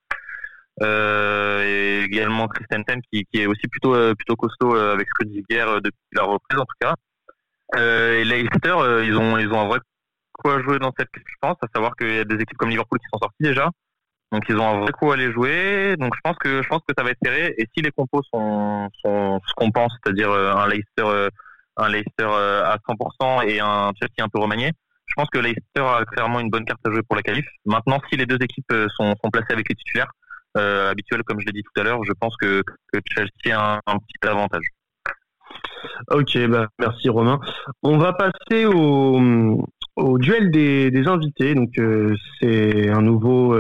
Euh, 0.82 1.64
et 1.66 2.04
également 2.06 2.48
Christensen 2.48 3.02
qui, 3.12 3.26
qui 3.26 3.42
est 3.42 3.48
aussi 3.48 3.68
plutôt 3.68 3.96
euh, 3.96 4.14
plutôt 4.16 4.36
costaud 4.36 4.76
euh, 4.76 4.94
avec 4.94 5.08
Rudiger 5.20 5.66
depuis 5.84 6.00
la 6.14 6.24
reprise 6.24 6.60
en 6.60 6.66
tout 6.66 6.78
cas. 6.80 6.94
Et 7.78 8.24
Leicester, 8.24 8.76
ils 9.06 9.16
ont 9.16 9.38
ils 9.38 9.52
ont 9.52 9.60
un 9.60 9.68
vrai 9.68 9.80
coup 10.34 10.50
à 10.50 10.62
jouer 10.62 10.80
dans 10.80 10.94
cette 10.98 11.10
je 11.16 11.36
pense, 11.42 11.58
à 11.62 11.68
savoir 11.74 11.96
qu'il 11.96 12.16
y 12.16 12.20
a 12.20 12.24
des 12.24 12.36
équipes 12.36 12.58
comme 12.58 12.70
Liverpool 12.70 13.00
qui 13.00 13.06
sont 13.12 13.20
sorties 13.20 13.44
déjà. 13.44 13.70
Donc 14.32 14.44
ils 14.48 14.58
ont 14.58 14.68
un 14.68 14.80
vrai 14.80 14.92
coup 14.92 15.12
à 15.12 15.16
aller 15.16 15.32
jouer. 15.32 15.96
Donc 15.98 16.14
je 16.16 16.22
pense 16.24 16.38
que 16.38 16.64
je 16.64 16.68
pense 16.68 16.82
que 16.88 16.94
ça 16.98 17.04
va 17.04 17.12
être 17.12 17.20
serré. 17.24 17.54
Et 17.58 17.68
si 17.76 17.84
les 17.84 17.92
compos 17.92 18.22
sont, 18.34 18.90
sont 19.04 19.40
ce 19.46 19.54
qu'on 19.56 19.72
pense, 19.72 19.94
c'est-à-dire 20.04 20.32
un 20.32 20.68
Leicester 20.68 21.30
un 21.78 21.90
Leicester 21.90 22.26
à 22.26 22.78
100% 22.90 23.48
et 23.48 23.60
un 23.60 23.92
Chelsea 24.00 24.26
un 24.26 24.30
peu 24.30 24.40
remanié, 24.40 24.72
je 25.06 25.14
pense 25.16 25.30
que 25.30 25.40
Leicester 25.40 25.82
a 25.82 26.04
clairement 26.06 26.40
une 26.40 26.50
bonne 26.50 26.66
carte 26.66 26.82
à 26.86 26.92
jouer 26.92 27.04
pour 27.04 27.16
la 27.16 27.22
qualif. 27.22 27.46
Maintenant, 27.66 28.00
si 28.10 28.18
les 28.18 28.26
deux 28.26 28.38
équipes 28.42 28.74
sont, 28.98 29.14
sont 29.24 29.30
placées 29.32 29.54
avec 29.54 29.70
les 29.70 29.76
titulaires 29.76 30.12
euh, 30.58 30.90
habituels, 30.90 31.24
comme 31.24 31.40
je 31.40 31.46
l'ai 31.46 31.52
dit 31.52 31.64
tout 31.64 31.80
à 31.80 31.84
l'heure, 31.84 32.04
je 32.04 32.14
pense 32.14 32.36
que, 32.38 32.64
que 32.92 33.00
Chelsea 33.14 33.56
a 33.56 33.80
un, 33.86 33.98
petit 33.98 34.28
avantage. 34.28 34.66
Ok, 36.12 36.38
bah, 36.48 36.68
merci 36.80 37.10
Romain. 37.10 37.40
On 37.84 37.98
va 37.98 38.14
passer 38.14 38.66
au, 38.66 39.68
duel 40.18 40.50
des, 40.50 41.08
invités. 41.08 41.54
Donc 41.54 41.78
euh, 41.78 42.16
c'est 42.40 42.90
un 42.90 43.02
nouveau 43.02 43.54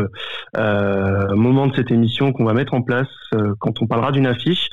euh, 0.57 1.35
moment 1.35 1.67
de 1.67 1.75
cette 1.75 1.91
émission 1.91 2.33
qu'on 2.33 2.45
va 2.45 2.53
mettre 2.53 2.73
en 2.73 2.81
place 2.81 3.07
quand 3.59 3.81
on 3.81 3.87
parlera 3.87 4.11
d'une 4.11 4.27
affiche. 4.27 4.69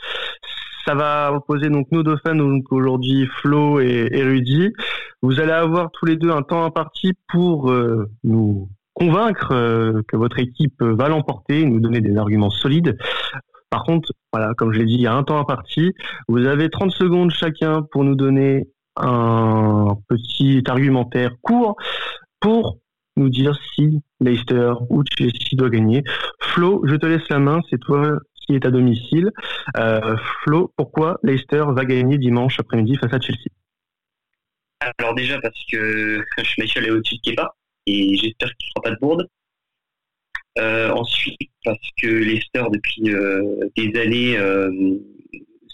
Ça 0.87 0.95
va 0.95 1.33
opposer 1.33 1.69
donc 1.69 1.89
nos 1.91 2.03
deux 2.03 2.17
fans, 2.25 2.39
aujourd'hui 2.71 3.29
Flo 3.41 3.81
et, 3.81 4.23
Rudy. 4.23 4.73
Vous 5.21 5.41
allez 5.41 5.53
avoir 5.53 5.91
tous 5.91 6.07
les 6.07 6.17
deux 6.17 6.31
un 6.31 6.43
temps 6.43 6.65
imparti 6.65 7.13
pour 7.29 7.73
nous 8.23 8.69
convaincre 8.97 9.53
euh, 9.53 10.03
que 10.09 10.17
votre 10.17 10.39
équipe 10.39 10.83
va 10.83 11.09
l'emporter, 11.09 11.65
nous 11.65 11.81
donner 11.81 12.01
des 12.01 12.17
arguments 12.17 12.51
solides. 12.51 12.97
Par 13.69 13.85
contre, 13.85 14.13
voilà, 14.33 14.55
comme 14.55 14.73
je 14.73 14.79
l'ai 14.79 14.87
dit, 14.87 14.95
il 14.95 15.03
y 15.03 15.07
a 15.07 15.15
un 15.15 15.23
temps 15.23 15.39
imparti. 15.39 15.93
Vous 16.29 16.47
avez 16.47 16.71
30 16.71 16.91
secondes 16.93 17.31
chacun 17.31 17.83
pour 17.83 18.05
nous 18.05 18.15
donner 18.15 18.69
un 18.97 19.99
petit 20.09 20.63
argumentaire 20.67 21.33
court 21.43 21.77
pour 22.41 22.79
nous 23.17 23.29
dire 23.29 23.59
si 23.75 24.03
Leicester 24.21 24.73
ou 24.89 25.03
Chelsea 25.17 25.57
doit 25.57 25.69
gagner. 25.69 26.03
Flo, 26.41 26.83
je 26.87 26.97
te 26.97 27.05
laisse 27.05 27.29
la 27.29 27.39
main, 27.39 27.61
c'est 27.69 27.79
toi 27.79 28.19
qui 28.35 28.55
est 28.55 28.65
à 28.65 28.71
domicile. 28.71 29.31
Euh, 29.77 30.17
Flo, 30.43 30.73
pourquoi 30.77 31.19
Leicester 31.23 31.65
va 31.69 31.85
gagner 31.85 32.17
dimanche 32.17 32.59
après-midi 32.61 32.97
face 32.97 33.13
à 33.13 33.21
Chelsea? 33.21 33.51
Alors 34.99 35.15
déjà 35.15 35.39
parce 35.41 35.59
que 35.71 36.25
Schmeichel 36.43 36.87
est 36.87 36.91
au-dessus 36.91 37.17
de 37.17 37.31
Kepa 37.31 37.55
et 37.87 38.17
j'espère 38.17 38.49
qu'il 38.57 38.69
ne 38.69 38.71
fera 38.75 38.83
pas 38.83 38.91
de 38.91 39.01
bourde. 39.01 39.29
Euh, 40.59 40.91
ensuite, 40.91 41.39
parce 41.65 41.79
que 42.01 42.07
Leicester, 42.07 42.65
depuis 42.73 43.11
euh, 43.11 43.43
des 43.77 43.99
années, 44.01 44.39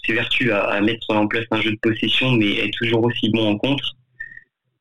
s'évertue 0.04 0.50
à, 0.50 0.80
mettre 0.80 1.10
en 1.10 1.28
place 1.28 1.44
un 1.50 1.60
jeu 1.60 1.70
de 1.70 1.78
possession, 1.78 2.32
mais 2.32 2.56
est 2.56 2.74
toujours 2.74 3.04
aussi 3.04 3.30
bon 3.30 3.52
en 3.52 3.58
contre. 3.58 3.96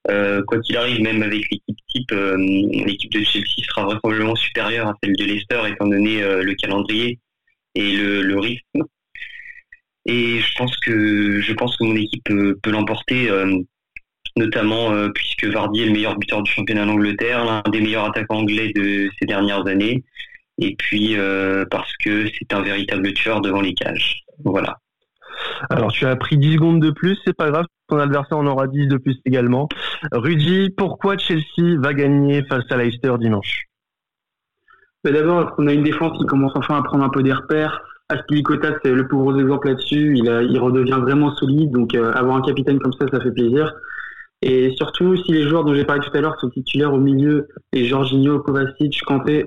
quoi 0.07 0.59
qu'il 0.61 0.77
arrive, 0.77 1.01
même 1.01 1.21
avec 1.21 1.47
l'équipe 1.51 1.77
type, 1.89 2.11
l'équipe 2.11 3.11
de 3.11 3.23
Chelsea 3.23 3.63
sera 3.67 3.83
vraisemblablement 3.83 4.35
supérieure 4.35 4.87
à 4.87 4.95
celle 5.03 5.15
de 5.15 5.23
Leicester, 5.23 5.61
étant 5.67 5.87
donné 5.87 6.21
le 6.21 6.53
calendrier 6.55 7.19
et 7.75 7.95
le, 7.95 8.39
rythme. 8.39 8.83
Et 10.05 10.39
je 10.39 10.55
pense 10.57 10.75
que 10.77 11.41
je 11.41 11.53
pense 11.53 11.77
que 11.77 11.83
mon 11.83 11.95
équipe 11.95 12.23
peut, 12.23 12.71
l'emporter, 12.71 13.29
euh, 13.29 13.59
notamment 14.37 14.91
euh, 14.91 15.09
puisque 15.09 15.45
Vardy 15.45 15.83
est 15.83 15.85
le 15.85 15.91
meilleur 15.91 16.17
buteur 16.17 16.41
du 16.41 16.51
championnat 16.51 16.85
d'Angleterre, 16.85 17.45
l'un 17.45 17.63
des 17.71 17.81
meilleurs 17.81 18.05
attaquants 18.05 18.39
anglais 18.39 18.71
de 18.75 19.09
ces 19.19 19.25
dernières 19.25 19.65
années, 19.67 20.03
et 20.59 20.75
puis 20.75 21.17
euh, 21.17 21.65
parce 21.69 21.91
que 21.97 22.27
c'est 22.27 22.53
un 22.53 22.61
véritable 22.61 23.13
tueur 23.13 23.41
devant 23.41 23.61
les 23.61 23.73
cages. 23.73 24.21
Voilà. 24.43 24.77
Alors 25.69 25.91
tu 25.91 26.05
as 26.05 26.15
pris 26.15 26.37
10 26.37 26.53
secondes 26.53 26.81
de 26.81 26.91
plus, 26.91 27.17
c'est 27.25 27.35
pas 27.35 27.49
grave, 27.49 27.65
ton 27.87 27.97
adversaire 27.97 28.37
en 28.37 28.45
aura 28.47 28.67
10 28.67 28.87
de 28.87 28.97
plus 28.97 29.19
également. 29.25 29.67
Rudy, 30.11 30.69
pourquoi 30.77 31.17
Chelsea 31.17 31.77
va 31.79 31.93
gagner 31.93 32.43
face 32.43 32.63
à 32.69 32.77
Leicester 32.77 33.13
dimanche? 33.19 33.65
Mais 35.03 35.11
D'abord, 35.11 35.55
on 35.57 35.67
a 35.67 35.73
une 35.73 35.83
défense 35.83 36.17
qui 36.17 36.25
commence 36.25 36.51
enfin 36.55 36.77
à 36.77 36.83
prendre 36.83 37.03
un 37.03 37.09
peu 37.09 37.23
des 37.23 37.33
repères. 37.33 37.81
Aspilicueta, 38.09 38.73
c'est 38.83 38.91
le 38.91 39.07
plus 39.07 39.17
gros 39.17 39.37
exemple 39.39 39.69
là-dessus. 39.69 40.15
Il, 40.15 40.25
il 40.49 40.59
redevient 40.59 40.99
vraiment 41.01 41.33
solide, 41.37 41.71
donc 41.71 41.95
euh, 41.95 42.13
avoir 42.13 42.35
un 42.35 42.41
capitaine 42.41 42.77
comme 42.77 42.93
ça, 42.93 43.07
ça 43.11 43.19
fait 43.19 43.31
plaisir. 43.31 43.73
Et 44.41 44.71
surtout, 44.75 45.15
si 45.17 45.31
les 45.31 45.47
joueurs 45.47 45.63
dont 45.63 45.73
j'ai 45.73 45.85
parlé 45.85 46.01
tout 46.01 46.15
à 46.17 46.21
l'heure 46.21 46.39
sont 46.39 46.49
titulaires 46.49 46.93
au 46.93 46.99
milieu, 46.99 47.47
et 47.73 47.85
Jorginho, 47.85 48.39
Kovacic, 48.39 49.01
Kanté, 49.03 49.45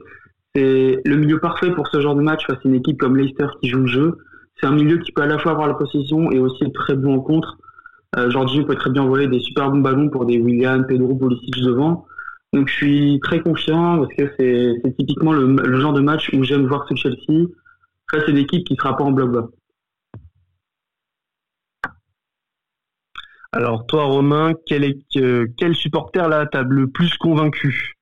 c'est 0.55 1.01
le 1.05 1.17
milieu 1.17 1.41
parfait 1.41 1.71
pour 1.73 1.89
ce 1.89 2.01
genre 2.01 2.15
de 2.15 2.23
match 2.23 2.47
face 2.47 2.59
à 2.59 2.69
une 2.69 2.77
équipe 2.77 2.99
comme 2.99 3.17
Leicester 3.17 3.47
qui 3.61 3.69
joue 3.69 3.81
le 3.81 3.87
jeu. 3.87 4.19
C'est 4.61 4.67
un 4.67 4.73
milieu 4.73 4.99
qui 4.99 5.11
peut 5.11 5.23
à 5.23 5.27
la 5.27 5.39
fois 5.39 5.53
avoir 5.53 5.67
la 5.67 5.75
possession 5.75 6.31
et 6.31 6.39
aussi 6.39 6.63
être 6.65 6.73
très 6.75 6.95
bon 6.95 7.17
en 7.17 7.21
contre. 7.21 7.59
Euh, 8.17 8.31
Jorginho 8.31 8.65
peut 8.65 8.77
très 8.77 8.91
bien 8.91 9.05
voler 9.05 9.27
des 9.27 9.41
super 9.41 9.71
bons 9.71 9.81
ballons 9.81 10.09
pour 10.09 10.27
des 10.27 10.39
William, 10.39 10.87
Pedro, 10.87 11.17
Pulisic 11.17 11.61
devant. 11.63 12.07
Donc 12.53 12.69
je 12.69 12.75
suis 12.75 13.21
très 13.25 13.41
confiant 13.41 13.99
parce 13.99 14.15
que 14.17 14.31
c'est 14.39 14.97
typiquement 14.97 15.33
le, 15.33 15.81
genre 15.81 15.93
de 15.93 16.01
match 16.01 16.31
où 16.33 16.45
j'aime 16.45 16.67
voir 16.67 16.87
ce 16.89 16.95
Chelsea 16.95 17.49
face 18.13 18.23
à 18.29 18.31
une 18.31 18.39
équipe 18.39 18.65
qui 18.65 18.77
sera 18.77 18.97
pas 18.97 19.03
en 19.03 19.11
bloc 19.11 19.33
bas. 19.33 19.49
Alors 23.55 23.87
toi 23.87 24.07
Romain, 24.07 24.53
quel, 24.67 24.83
est, 24.83 24.99
quel 25.57 25.77
supporter 25.77 26.29
là 26.29 26.45
t'a 26.45 26.63
le 26.63 26.89
plus 26.89 27.17
convaincu? 27.17 27.95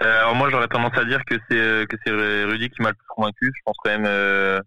Alors 0.00 0.34
moi 0.34 0.50
j'aurais 0.50 0.66
tendance 0.66 0.98
à 0.98 1.04
dire 1.04 1.24
que 1.24 1.36
c'est 1.48 1.86
que 1.86 1.96
c'est 2.04 2.10
Rudy 2.44 2.70
qui 2.70 2.82
m'a 2.82 2.88
le 2.88 2.96
plus 2.96 3.06
convaincu. 3.08 3.52
Je 3.54 3.60
pense 3.64 3.76
quand 3.84 3.96
même 3.96 4.60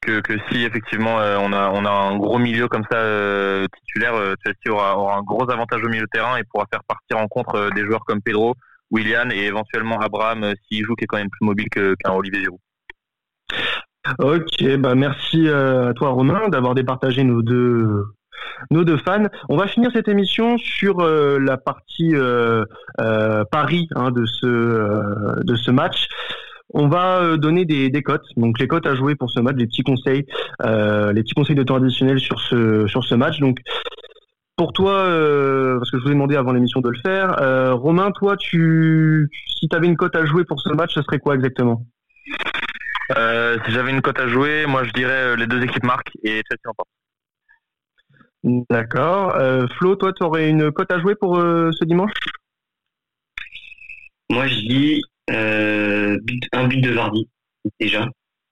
que, 0.00 0.20
que 0.20 0.38
si 0.48 0.64
effectivement 0.64 1.16
on 1.16 1.52
a 1.52 1.70
on 1.74 1.84
a 1.84 1.90
un 1.90 2.16
gros 2.16 2.38
milieu 2.38 2.68
comme 2.68 2.84
ça 2.90 3.66
titulaire, 3.80 4.14
Chelsea 4.42 4.74
aura, 4.74 4.96
aura, 4.96 5.16
un 5.18 5.22
gros 5.22 5.50
avantage 5.50 5.84
au 5.84 5.88
milieu 5.90 6.04
de 6.04 6.10
terrain 6.10 6.38
et 6.38 6.42
pourra 6.44 6.64
faire 6.72 6.84
partir 6.84 7.18
en 7.18 7.28
contre 7.28 7.68
des 7.74 7.84
joueurs 7.84 8.04
comme 8.06 8.22
Pedro, 8.22 8.54
William 8.90 9.30
et 9.30 9.44
éventuellement 9.44 10.00
Abraham 10.00 10.54
s'il 10.66 10.86
joue 10.86 10.94
qui 10.94 11.04
est 11.04 11.06
quand 11.06 11.18
même 11.18 11.28
plus 11.28 11.44
mobile 11.44 11.68
qu'un 11.68 12.12
Olivier 12.12 12.44
Giroud. 12.44 12.60
Ok, 14.20 14.76
bah 14.78 14.94
merci 14.94 15.50
à 15.50 15.92
toi 15.94 16.10
Romain 16.10 16.48
d'avoir 16.48 16.74
départagé 16.74 17.24
nos 17.24 17.42
deux 17.42 18.06
nos 18.70 18.84
deux 18.84 18.98
fans. 18.98 19.26
On 19.48 19.56
va 19.56 19.66
finir 19.66 19.90
cette 19.92 20.08
émission 20.08 20.58
sur 20.58 21.00
euh, 21.00 21.38
la 21.38 21.56
partie 21.56 22.14
euh, 22.14 22.64
euh, 23.00 23.44
Paris 23.50 23.88
hein, 23.94 24.10
de 24.10 24.26
ce 24.26 25.44
de 25.44 25.56
ce 25.56 25.70
match. 25.70 26.08
On 26.74 26.88
va 26.88 27.38
donner 27.38 27.64
des, 27.64 27.88
des 27.88 28.02
cotes, 28.02 28.26
donc 28.36 28.58
les 28.58 28.68
cotes 28.68 28.86
à 28.86 28.94
jouer 28.94 29.14
pour 29.14 29.30
ce 29.30 29.40
match, 29.40 29.56
les 29.56 29.66
petits 29.66 29.82
conseils, 29.82 30.26
les 30.62 31.22
petits 31.22 31.34
conseils 31.34 31.56
de 31.56 31.62
temps 31.62 31.76
additionnel 31.76 32.20
sur 32.20 32.38
ce 32.40 32.86
sur 32.88 33.04
ce 33.04 33.14
match. 33.14 33.40
Donc 33.40 33.58
pour 34.54 34.74
toi, 34.74 35.04
parce 35.78 35.90
que 35.90 35.98
je 35.98 36.02
vous 36.02 36.10
ai 36.10 36.12
demandé 36.12 36.36
avant 36.36 36.52
l'émission 36.52 36.80
de 36.80 36.90
le 36.90 36.98
faire, 36.98 37.36
Romain, 37.80 38.10
toi, 38.10 38.36
tu 38.36 39.30
si 39.58 39.66
tu 39.66 39.74
avais 39.74 39.86
une 39.86 39.96
cote 39.96 40.14
à 40.14 40.26
jouer 40.26 40.44
pour 40.44 40.60
ce 40.60 40.68
match, 40.74 40.92
ce 40.92 41.00
serait 41.00 41.18
quoi 41.18 41.36
exactement? 41.36 41.86
Si 43.16 43.72
j'avais 43.72 43.90
une 43.90 44.02
cote 44.02 44.20
à 44.20 44.28
jouer, 44.28 44.66
moi 44.66 44.84
je 44.84 44.92
dirais 44.92 45.36
les 45.38 45.46
deux 45.46 45.62
équipes 45.62 45.84
marquent 45.84 46.12
et 46.22 46.42
Chelsea 46.46 46.68
emporte. 46.68 46.90
D'accord. 48.44 49.34
Euh, 49.36 49.66
Flo, 49.76 49.96
toi, 49.96 50.12
tu 50.12 50.22
aurais 50.22 50.48
une 50.48 50.70
cote 50.70 50.90
à 50.92 51.00
jouer 51.00 51.14
pour 51.16 51.38
euh, 51.38 51.70
ce 51.72 51.84
dimanche? 51.84 52.12
Moi, 54.30 54.46
je 54.46 54.54
dis 54.54 55.02
euh, 55.30 56.18
un 56.52 56.68
but 56.68 56.80
de 56.80 56.90
Vardy, 56.90 57.28
déjà. 57.80 58.06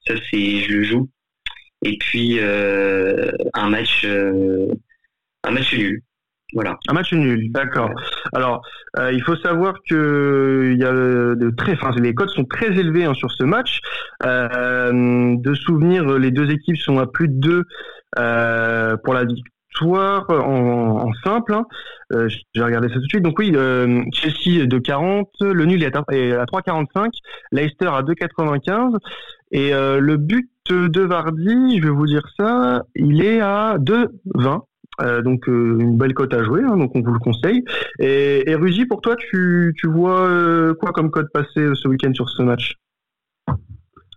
Ça, 0.07 0.15
c'est, 0.31 0.61
je 0.61 0.73
le 0.73 0.83
joue. 0.83 1.11
Et 1.85 1.99
puis, 1.99 2.41
un 2.41 3.69
match, 3.69 4.05
un 4.07 5.51
match 5.51 5.75
nul. 5.75 6.03
Voilà. 6.55 6.79
Un 6.89 6.95
match 6.95 7.13
nul, 7.13 7.53
d'accord. 7.53 7.91
Alors, 8.33 8.63
il 9.13 9.23
faut 9.23 9.37
savoir 9.37 9.75
que 9.89 10.71
il 10.73 10.81
y 10.81 10.85
a 10.85 10.93
de 10.93 11.51
très, 11.57 11.73
enfin, 11.73 11.91
les 12.01 12.15
cotes 12.15 12.31
sont 12.31 12.45
très 12.45 12.69
élevées 12.69 13.05
hein, 13.05 13.15
sur 13.15 13.31
ce 13.31 13.45
match. 13.45 13.81
de 14.23 15.55
souvenir, 15.55 16.19
les 16.19 16.31
deux 16.31 16.51
équipes 16.51 16.79
sont 16.79 16.99
à 16.99 17.07
plus 17.07 17.29
de 17.29 17.35
2 17.35 18.97
pour 19.05 19.15
la 19.15 19.25
victoire 19.77 20.27
victoire 20.27 20.31
en, 20.31 21.13
simple. 21.25 21.55
Hein. 21.55 21.65
Euh, 22.13 22.29
j'ai 22.29 22.61
ça 22.61 22.81
tout 22.81 23.01
de 23.01 23.09
suite. 23.09 23.23
Donc 23.23 23.39
oui, 23.39 23.53
euh, 23.55 24.03
Chelsea 24.13 24.67
de 24.67 24.79
40, 24.79 25.29
le 25.41 25.65
nul 25.65 25.83
est 25.83 25.97
à, 25.97 26.01
3,45, 26.01 27.11
Leicester 27.53 27.87
à 27.87 28.03
2,95 28.03 28.97
et 29.53 29.73
euh, 29.75 30.01
le 30.01 30.17
but 30.17 30.51
de 30.69 31.01
Vardy, 31.03 31.79
je 31.79 31.85
vais 31.85 31.91
vous 31.91 32.07
dire 32.07 32.27
ça, 32.37 32.85
il 32.95 33.25
est 33.25 33.41
à 33.41 33.77
2,20. 33.79 34.63
Euh, 35.03 35.21
donc 35.21 35.47
une 35.47 35.99
belle 35.99 36.15
cote 36.15 36.33
à 36.33 36.43
jouer, 36.43 36.63
hein, 36.63 36.79
donc 36.79 36.93
on 36.95 37.03
vous 37.03 37.13
le 37.13 37.19
conseille. 37.19 37.63
Et, 37.99 38.51
et 38.51 38.87
pour 38.87 39.03
toi, 39.03 39.15
tu, 39.17 39.75
tu 39.79 39.89
vois 39.89 40.75
quoi 40.81 40.93
comme 40.93 41.11
cote 41.11 41.31
passer 41.33 41.69
ce 41.75 41.89
week-end 41.89 42.15
sur 42.15 42.29
ce 42.31 42.43
match? 42.43 42.77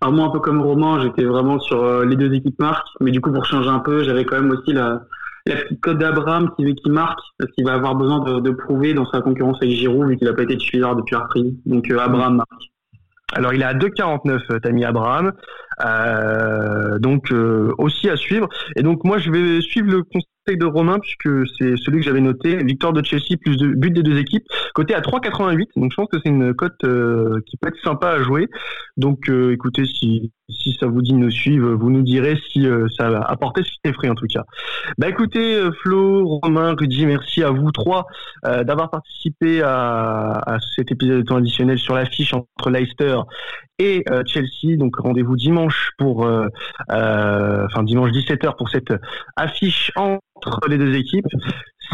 Alors 0.02 0.14
moi, 0.14 0.28
un 0.28 0.30
peu 0.30 0.40
comme 0.40 0.62
Romain, 0.62 1.02
j'étais 1.02 1.26
vraiment 1.26 1.60
sur 1.60 2.06
les 2.06 2.16
deux 2.16 2.34
équipes 2.34 2.58
marques, 2.60 2.88
mais 3.02 3.12
du 3.12 3.20
coup, 3.20 3.34
pour 3.34 3.46
changer 3.46 3.68
un 3.68 3.80
peu, 3.80 4.04
j'avais 4.04 4.24
quand 4.24 4.40
même 4.40 4.52
aussi 4.52 4.72
la, 4.72 5.02
la 5.50 5.62
petite 5.62 5.82
cote 5.82 5.98
d'Abraham 5.98 6.52
qui, 6.58 6.76
qui 6.76 6.90
marque, 6.90 7.20
parce 7.38 7.52
qu'il 7.52 7.66
va 7.66 7.74
avoir 7.74 7.96
besoin 7.96 8.20
de, 8.20 8.52
prouver 8.52 8.94
dans 8.94 9.06
sa 9.12 9.22
concurrence 9.22 9.58
avec 9.62 9.76
Giroud, 9.76 10.10
vu 10.10 10.18
qu'il 10.18 10.28
n'a 10.28 10.34
pas 10.34 10.44
été 10.44 10.58
titulaire 10.58 10.96
depuis 10.96 11.16
Arpri. 11.16 11.58
Donc 11.66 11.90
euh, 11.92 12.00
Abraham 12.00 12.38
marque. 12.38 12.64
Alors 13.34 13.54
il 13.54 13.62
est 13.62 13.66
à 13.66 13.74
2,49, 13.74 14.40
euh, 14.52 14.60
Tammy 14.60 14.86
Abraham. 14.86 15.34
Euh, 15.86 17.00
donc 17.00 17.34
aussi 17.78 18.10
à 18.10 18.18
suivre. 18.18 18.50
Et 18.76 18.84
donc 18.84 19.04
moi 19.04 19.18
je 19.18 19.32
vais 19.32 19.62
suivre 19.62 19.90
le 19.90 20.04
de 20.58 20.66
Romain 20.66 21.00
puisque 21.00 21.48
c'est 21.58 21.78
celui 21.78 22.00
que 22.00 22.06
j'avais 22.06 22.22
noté. 22.22 22.64
Victoire 22.64 22.94
de 22.94 23.04
Chelsea 23.04 23.38
plus 23.42 23.58
de 23.58 23.68
but 23.68 23.92
des 23.92 24.04
deux 24.04 24.18
équipes. 24.18 24.46
Côté 24.74 24.94
à 24.94 25.02
3,88. 25.02 25.68
Donc 25.76 25.92
je 25.92 25.96
pense 25.96 26.10
que 26.10 26.18
c'est 26.24 26.30
une 26.30 26.54
cote 26.54 26.78
qui 26.80 27.58
peut 27.58 27.68
être 27.68 27.82
sympa 27.84 28.10
à 28.10 28.20
jouer. 28.22 28.48
Donc 28.98 29.30
écoutez 29.30 29.86
si 29.86 30.32
si 30.50 30.76
ça 30.80 30.88
vous 30.88 31.02
dit 31.02 31.14
de 31.14 31.18
nous 31.18 31.32
suivre, 31.32 31.74
vous 31.74 31.90
nous 31.90 32.02
direz 32.02 32.38
si 32.52 32.66
euh, 32.66 32.88
ça 32.98 33.08
a 33.08 33.32
apporté 33.32 33.62
ses 33.84 33.94
fruits 33.94 34.10
en 34.10 34.16
tout 34.16 34.28
cas. 34.28 34.44
Bah 34.98 35.08
écoutez, 35.08 35.56
euh, 35.56 35.72
Flo, 35.82 36.40
Romain, 36.42 36.76
Rudy, 36.78 37.06
merci 37.06 37.44
à 37.44 37.52
vous 37.52 37.72
trois 37.72 38.06
euh, 38.46 38.64
d'avoir 38.64 38.90
participé 38.90 39.62
à, 39.62 40.42
à, 40.46 40.58
cet 40.76 40.92
épisode 40.92 41.18
de 41.18 41.22
temps 41.24 41.38
additionnel 41.38 41.78
sur 41.78 41.96
l'affiche 41.96 42.34
entre 42.34 42.70
Leicester 42.70 43.18
et 43.78 44.04
Chelsea. 44.26 44.76
Donc 44.76 44.98
rendez-vous 44.98 45.38
dimanche 45.38 45.92
pour, 45.98 46.30
enfin 46.90 47.84
dimanche 47.84 48.12
17h 48.12 48.58
pour 48.58 48.68
cette 48.68 48.94
affiche 49.38 49.94
entre 50.48 50.68
les 50.70 50.78
deux 50.78 50.96
équipes. 50.96 51.28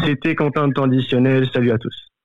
C'était 0.04 0.34
Quentin 0.34 0.70
additionnel. 0.70 1.48
Salut 1.52 1.72
à 1.72 1.78
tous. 1.78 2.15